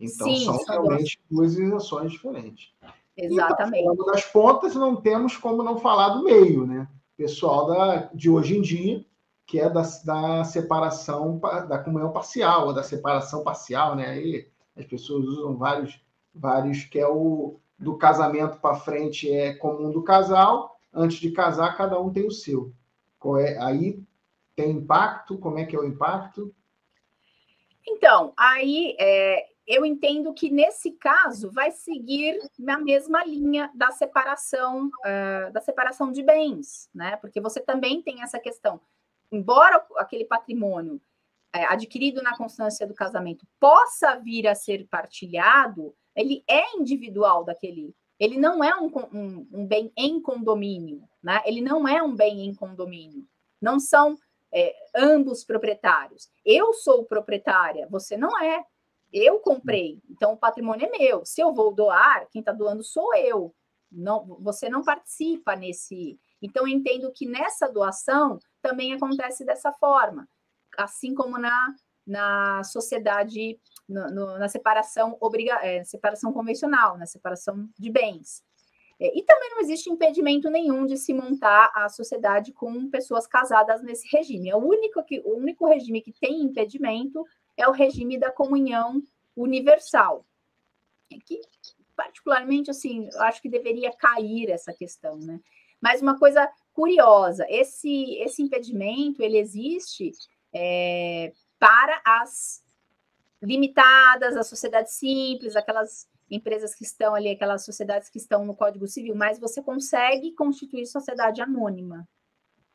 Então 0.00 0.26
Sim, 0.26 0.44
são, 0.44 0.58
são 0.58 0.82
realmente 0.82 1.20
duas. 1.30 1.54
duas 1.54 1.66
isenções 1.66 2.12
diferentes. 2.12 2.72
Exatamente. 3.16 3.88
Então, 3.88 4.06
das 4.06 4.24
pontas, 4.24 4.74
não 4.74 4.96
temos 4.96 5.36
como 5.36 5.62
não 5.62 5.78
falar 5.78 6.10
do 6.10 6.22
meio, 6.22 6.66
né? 6.66 6.88
Pessoal 7.16 7.66
da, 7.66 7.96
de 8.14 8.30
hoje 8.30 8.56
em 8.56 8.62
dia, 8.62 9.04
que 9.44 9.58
é 9.58 9.68
da, 9.68 9.82
da 10.04 10.44
separação, 10.44 11.38
da 11.68 11.78
comunhão 11.78 12.12
parcial, 12.12 12.68
ou 12.68 12.72
da 12.72 12.82
separação 12.82 13.42
parcial, 13.42 13.96
né? 13.96 14.10
Aí 14.10 14.48
as 14.76 14.84
pessoas 14.84 15.24
usam 15.24 15.56
vários, 15.56 16.00
vários 16.32 16.84
que 16.84 16.98
é 16.98 17.08
o 17.08 17.58
do 17.78 17.96
casamento 17.96 18.58
para 18.58 18.74
frente 18.74 19.30
é 19.32 19.54
comum 19.54 19.90
do 19.90 20.02
casal, 20.02 20.78
antes 20.92 21.18
de 21.18 21.30
casar, 21.30 21.76
cada 21.76 21.98
um 22.00 22.12
tem 22.12 22.26
o 22.26 22.30
seu. 22.30 22.72
É, 23.38 23.58
aí 23.62 24.02
tem 24.54 24.72
impacto? 24.72 25.38
Como 25.38 25.58
é 25.58 25.64
que 25.64 25.76
é 25.76 25.78
o 25.78 25.86
impacto? 25.86 26.54
Então, 27.86 28.32
aí 28.36 28.96
é, 28.98 29.46
eu 29.68 29.84
entendo 29.84 30.32
que 30.32 30.50
nesse 30.50 30.92
caso 30.92 31.50
vai 31.50 31.70
seguir 31.70 32.40
na 32.58 32.78
mesma 32.78 33.22
linha 33.22 33.70
da 33.74 33.90
separação 33.90 34.86
uh, 34.86 35.52
da 35.52 35.60
separação 35.60 36.10
de 36.10 36.22
bens, 36.22 36.88
né? 36.94 37.16
Porque 37.16 37.38
você 37.38 37.60
também 37.60 38.00
tem 38.00 38.22
essa 38.22 38.38
questão. 38.38 38.80
Embora 39.30 39.86
aquele 39.96 40.24
patrimônio 40.24 40.98
é, 41.52 41.66
adquirido 41.66 42.22
na 42.22 42.34
constância 42.34 42.86
do 42.86 42.94
casamento 42.94 43.46
possa 43.60 44.16
vir 44.16 44.48
a 44.48 44.54
ser 44.54 44.86
partilhado, 44.88 45.94
ele 46.16 46.42
é 46.48 46.76
individual 46.76 47.44
daquele. 47.44 47.94
Ele 48.18 48.38
não 48.38 48.64
é 48.64 48.74
um, 48.74 48.90
um, 49.12 49.48
um 49.52 49.66
bem 49.66 49.92
em 49.96 50.20
condomínio, 50.20 51.06
né? 51.22 51.42
Ele 51.44 51.60
não 51.60 51.86
é 51.86 52.02
um 52.02 52.16
bem 52.16 52.46
em 52.46 52.54
condomínio. 52.54 53.28
Não 53.60 53.78
são 53.78 54.16
é, 54.50 54.74
ambos 54.96 55.44
proprietários. 55.44 56.30
Eu 56.42 56.72
sou 56.72 57.04
proprietária, 57.04 57.86
você 57.90 58.16
não 58.16 58.42
é. 58.42 58.64
Eu 59.12 59.38
comprei, 59.38 60.00
então 60.10 60.32
o 60.32 60.36
patrimônio 60.36 60.86
é 60.86 60.98
meu. 60.98 61.24
Se 61.24 61.40
eu 61.40 61.52
vou 61.52 61.72
doar, 61.72 62.26
quem 62.30 62.40
está 62.40 62.52
doando 62.52 62.82
sou 62.82 63.14
eu. 63.14 63.54
Não, 63.90 64.38
você 64.40 64.68
não 64.68 64.82
participa 64.82 65.56
nesse. 65.56 66.18
Então, 66.42 66.68
entendo 66.68 67.10
que 67.10 67.26
nessa 67.26 67.68
doação 67.68 68.38
também 68.60 68.92
acontece 68.92 69.44
dessa 69.44 69.72
forma, 69.72 70.28
assim 70.76 71.14
como 71.14 71.38
na, 71.38 71.74
na 72.06 72.62
sociedade, 72.64 73.58
no, 73.88 74.10
no, 74.10 74.38
na 74.38 74.48
separação, 74.48 75.16
obriga, 75.20 75.54
é, 75.62 75.82
separação 75.84 76.32
convencional, 76.32 76.98
na 76.98 77.06
separação 77.06 77.68
de 77.78 77.90
bens. 77.90 78.42
É, 79.00 79.16
e 79.16 79.22
também 79.22 79.50
não 79.50 79.60
existe 79.60 79.90
impedimento 79.90 80.50
nenhum 80.50 80.84
de 80.84 80.96
se 80.96 81.14
montar 81.14 81.70
a 81.74 81.88
sociedade 81.88 82.52
com 82.52 82.90
pessoas 82.90 83.26
casadas 83.26 83.82
nesse 83.82 84.08
regime. 84.14 84.50
É 84.50 84.56
o 84.56 84.58
único, 84.58 85.02
que, 85.04 85.20
o 85.20 85.36
único 85.36 85.66
regime 85.66 86.00
que 86.00 86.12
tem 86.12 86.42
impedimento 86.42 87.24
é 87.58 87.68
o 87.68 87.72
regime 87.72 88.16
da 88.16 88.30
comunhão 88.30 89.02
universal. 89.36 90.24
Que, 91.26 91.40
particularmente, 91.96 92.70
assim, 92.70 93.08
eu 93.12 93.22
acho 93.22 93.42
que 93.42 93.48
deveria 93.48 93.92
cair 93.92 94.50
essa 94.50 94.72
questão, 94.72 95.16
né? 95.16 95.40
Mas 95.80 96.00
uma 96.00 96.18
coisa 96.18 96.48
curiosa, 96.72 97.44
esse, 97.48 98.14
esse 98.20 98.42
impedimento, 98.42 99.22
ele 99.22 99.38
existe 99.38 100.12
é, 100.52 101.32
para 101.58 102.00
as 102.04 102.62
limitadas, 103.42 104.36
as 104.36 104.46
sociedades 104.46 104.92
simples, 104.92 105.56
aquelas 105.56 106.08
empresas 106.30 106.74
que 106.74 106.84
estão 106.84 107.14
ali, 107.14 107.30
aquelas 107.30 107.64
sociedades 107.64 108.08
que 108.08 108.18
estão 108.18 108.44
no 108.44 108.54
Código 108.54 108.86
Civil, 108.86 109.14
mas 109.14 109.38
você 109.38 109.62
consegue 109.62 110.32
constituir 110.32 110.86
sociedade 110.86 111.40
anônima. 111.40 112.06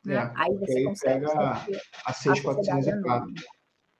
Né? 0.04 0.16
É, 0.16 0.32
aí 0.34 0.54
você 0.56 0.78
aí 0.78 0.84
consegue. 0.84 1.26
Pega 1.26 1.66
a 2.04 2.12
6404. 2.12 3.34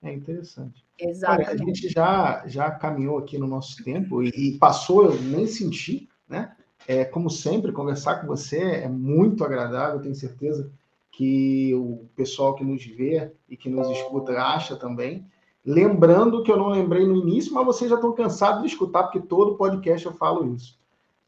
É 0.05 0.13
interessante. 0.13 0.85
Exatamente. 0.99 1.49
Olha, 1.49 1.55
a 1.55 1.57
gente 1.57 1.89
já, 1.89 2.43
já 2.47 2.71
caminhou 2.71 3.17
aqui 3.17 3.37
no 3.37 3.47
nosso 3.47 3.83
tempo 3.83 4.21
e, 4.21 4.29
e 4.29 4.57
passou, 4.59 5.05
eu 5.05 5.21
nem 5.21 5.47
senti, 5.47 6.07
né? 6.29 6.55
É, 6.87 7.03
como 7.03 7.29
sempre, 7.29 7.71
conversar 7.71 8.21
com 8.21 8.27
você 8.27 8.59
é 8.59 8.87
muito 8.87 9.43
agradável, 9.43 9.99
tenho 9.99 10.13
certeza 10.13 10.71
que 11.11 11.73
o 11.73 12.05
pessoal 12.15 12.53
que 12.53 12.63
nos 12.63 12.85
vê 12.85 13.31
e 13.49 13.57
que 13.57 13.69
nos 13.69 13.89
escuta 13.89 14.33
acha 14.33 14.75
também. 14.75 15.25
Lembrando 15.65 16.43
que 16.43 16.51
eu 16.51 16.57
não 16.57 16.69
lembrei 16.69 17.07
no 17.07 17.15
início, 17.15 17.51
mas 17.53 17.65
vocês 17.65 17.89
já 17.89 17.95
estão 17.95 18.13
cansados 18.13 18.61
de 18.61 18.67
escutar, 18.67 19.03
porque 19.03 19.19
todo 19.19 19.55
podcast 19.55 20.05
eu 20.05 20.13
falo 20.13 20.53
isso. 20.53 20.77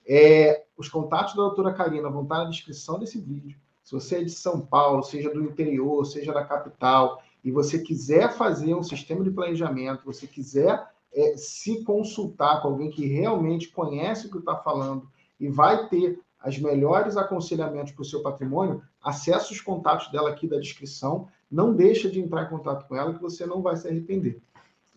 É, 0.08 0.66
os 0.78 0.88
contatos 0.88 1.34
da 1.34 1.42
doutora 1.42 1.74
Karina 1.74 2.10
vão 2.10 2.24
estar 2.24 2.44
na 2.44 2.50
descrição 2.50 3.00
desse 3.00 3.20
vídeo. 3.20 3.58
Se 3.84 3.94
você 3.94 4.18
é 4.18 4.24
de 4.24 4.30
São 4.30 4.62
Paulo, 4.62 5.02
seja 5.02 5.34
do 5.34 5.42
interior, 5.42 6.06
seja 6.06 6.32
da 6.32 6.46
capital, 6.46 7.24
e 7.48 7.52
você 7.52 7.80
quiser 7.80 8.34
fazer 8.34 8.76
um 8.76 8.84
sistema 8.84 9.24
de 9.24 9.32
planejamento, 9.32 10.04
você 10.04 10.28
quiser 10.28 10.86
é, 11.14 11.38
se 11.38 11.82
consultar 11.86 12.62
com 12.62 12.68
alguém 12.68 12.90
que 12.90 13.06
realmente 13.06 13.70
conhece 13.70 14.28
o 14.28 14.30
que 14.30 14.40
está 14.40 14.58
falando 14.58 15.08
e 15.40 15.48
vai 15.48 15.88
ter 15.88 16.20
os 16.46 16.60
melhores 16.60 17.16
aconselhamentos 17.16 17.94
para 17.94 18.02
o 18.02 18.06
seu 18.06 18.22
patrimônio, 18.22 18.82
acesse 19.02 19.54
os 19.54 19.62
contatos 19.62 20.12
dela 20.12 20.30
aqui 20.30 20.46
da 20.46 20.60
descrição. 20.60 21.30
Não 21.50 21.74
deixa 21.74 22.10
de 22.10 22.20
entrar 22.20 22.44
em 22.44 22.50
contato 22.50 22.86
com 22.86 22.98
ela, 22.98 23.14
que 23.14 23.22
você 23.22 23.46
não 23.46 23.62
vai 23.62 23.78
se 23.78 23.88
arrepender. 23.88 24.42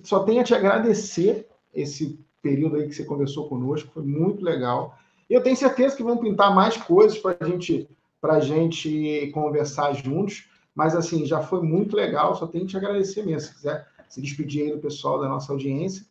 Só 0.02 0.24
tenho 0.24 0.40
a 0.40 0.44
te 0.44 0.52
agradecer 0.52 1.46
esse 1.72 2.18
período 2.42 2.78
aí 2.78 2.88
que 2.88 2.96
você 2.96 3.04
conversou 3.04 3.48
conosco, 3.48 3.92
foi 3.94 4.02
muito 4.02 4.44
legal. 4.44 4.98
Eu 5.28 5.40
tenho 5.40 5.56
certeza 5.56 5.94
que 5.94 6.02
vão 6.02 6.16
pintar 6.16 6.52
mais 6.52 6.76
coisas 6.76 7.16
para 7.16 7.46
gente, 7.46 7.88
a 8.20 8.40
gente 8.40 9.30
conversar 9.32 9.92
juntos. 9.92 10.50
Mas, 10.74 10.94
assim, 10.94 11.26
já 11.26 11.40
foi 11.40 11.62
muito 11.62 11.96
legal, 11.96 12.34
só 12.34 12.46
tenho 12.46 12.64
que 12.64 12.70
te 12.70 12.76
agradecer 12.76 13.24
mesmo. 13.24 13.48
Se 13.48 13.54
quiser 13.54 13.88
se 14.08 14.20
despedir 14.20 14.64
aí 14.64 14.72
do 14.72 14.80
pessoal 14.80 15.20
da 15.20 15.28
nossa 15.28 15.52
audiência. 15.52 16.04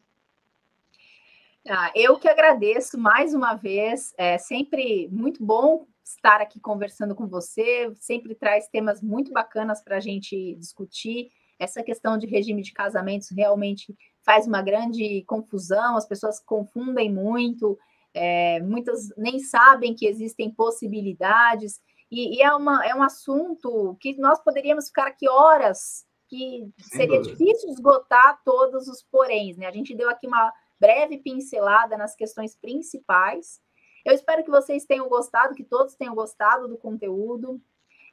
Ah, 1.67 1.91
eu 1.93 2.17
que 2.17 2.27
agradeço 2.27 2.97
mais 2.97 3.33
uma 3.33 3.53
vez. 3.53 4.13
É 4.17 4.37
sempre 4.37 5.09
muito 5.11 5.43
bom 5.43 5.85
estar 6.03 6.41
aqui 6.41 6.59
conversando 6.59 7.13
com 7.13 7.27
você. 7.27 7.91
Sempre 7.99 8.33
traz 8.33 8.67
temas 8.69 9.01
muito 9.01 9.31
bacanas 9.31 9.83
para 9.83 9.97
a 9.97 9.99
gente 9.99 10.55
discutir. 10.55 11.29
Essa 11.59 11.83
questão 11.83 12.17
de 12.17 12.25
regime 12.25 12.61
de 12.61 12.71
casamentos 12.71 13.29
realmente 13.29 13.95
faz 14.23 14.47
uma 14.47 14.61
grande 14.61 15.23
confusão, 15.27 15.97
as 15.97 16.07
pessoas 16.07 16.39
confundem 16.39 17.11
muito, 17.11 17.77
é, 18.13 18.61
muitas 18.61 19.09
nem 19.17 19.39
sabem 19.39 19.93
que 19.93 20.05
existem 20.05 20.49
possibilidades. 20.49 21.81
E, 22.11 22.37
e, 22.37 22.41
é, 22.41 22.53
uma, 22.53 22.85
é 22.85 22.95
um 22.95 23.03
assunto 23.03 23.95
que 23.99 24.17
nós 24.17 24.39
poderíamos 24.43 24.87
ficar 24.87 25.07
aqui 25.07 25.29
horas, 25.29 26.05
que 26.27 26.67
seria 26.81 27.21
difícil 27.21 27.69
esgotar 27.69 28.41
todos 28.43 28.87
os 28.87 29.03
poréns, 29.03 29.57
né? 29.57 29.67
A 29.67 29.71
gente 29.71 29.95
deu 29.95 30.09
aqui 30.09 30.27
uma 30.27 30.51
breve 30.79 31.17
pincelada 31.17 31.97
nas 31.97 32.15
questões 32.15 32.55
principais. 32.55 33.59
Eu 34.05 34.13
espero 34.13 34.43
que 34.43 34.49
vocês 34.49 34.85
tenham 34.85 35.09
gostado, 35.09 35.55
que 35.55 35.63
todos 35.63 35.95
tenham 35.95 36.15
gostado 36.15 36.67
do 36.67 36.77
conteúdo. 36.77 37.61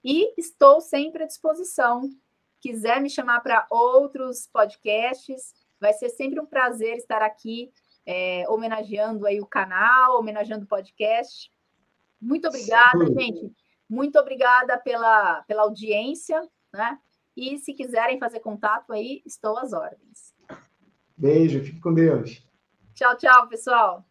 E 0.04 0.32
estou 0.38 0.80
sempre 0.80 1.24
à 1.24 1.26
disposição. 1.26 2.08
Quiser 2.60 3.00
me 3.00 3.08
chamar 3.08 3.40
para 3.40 3.66
outros 3.70 4.48
podcasts, 4.52 5.54
vai 5.80 5.92
ser 5.92 6.08
sempre 6.10 6.40
um 6.40 6.46
prazer 6.46 6.96
estar 6.96 7.22
aqui 7.22 7.70
é, 8.04 8.44
homenageando 8.48 9.26
aí 9.26 9.40
o 9.40 9.46
canal, 9.46 10.18
homenageando 10.18 10.64
o 10.64 10.68
podcast. 10.68 11.50
Muito 12.20 12.48
obrigada, 12.48 13.06
Sim. 13.06 13.14
gente. 13.18 13.65
Muito 13.88 14.18
obrigada 14.18 14.78
pela, 14.78 15.42
pela 15.42 15.62
audiência, 15.62 16.40
né? 16.72 16.98
E 17.36 17.58
se 17.58 17.74
quiserem 17.74 18.18
fazer 18.18 18.40
contato 18.40 18.92
aí, 18.92 19.22
estou 19.26 19.58
às 19.58 19.72
ordens. 19.72 20.34
Beijo, 21.16 21.62
fique 21.62 21.80
com 21.80 21.92
Deus. 21.94 22.46
Tchau, 22.94 23.16
tchau, 23.16 23.48
pessoal. 23.48 24.04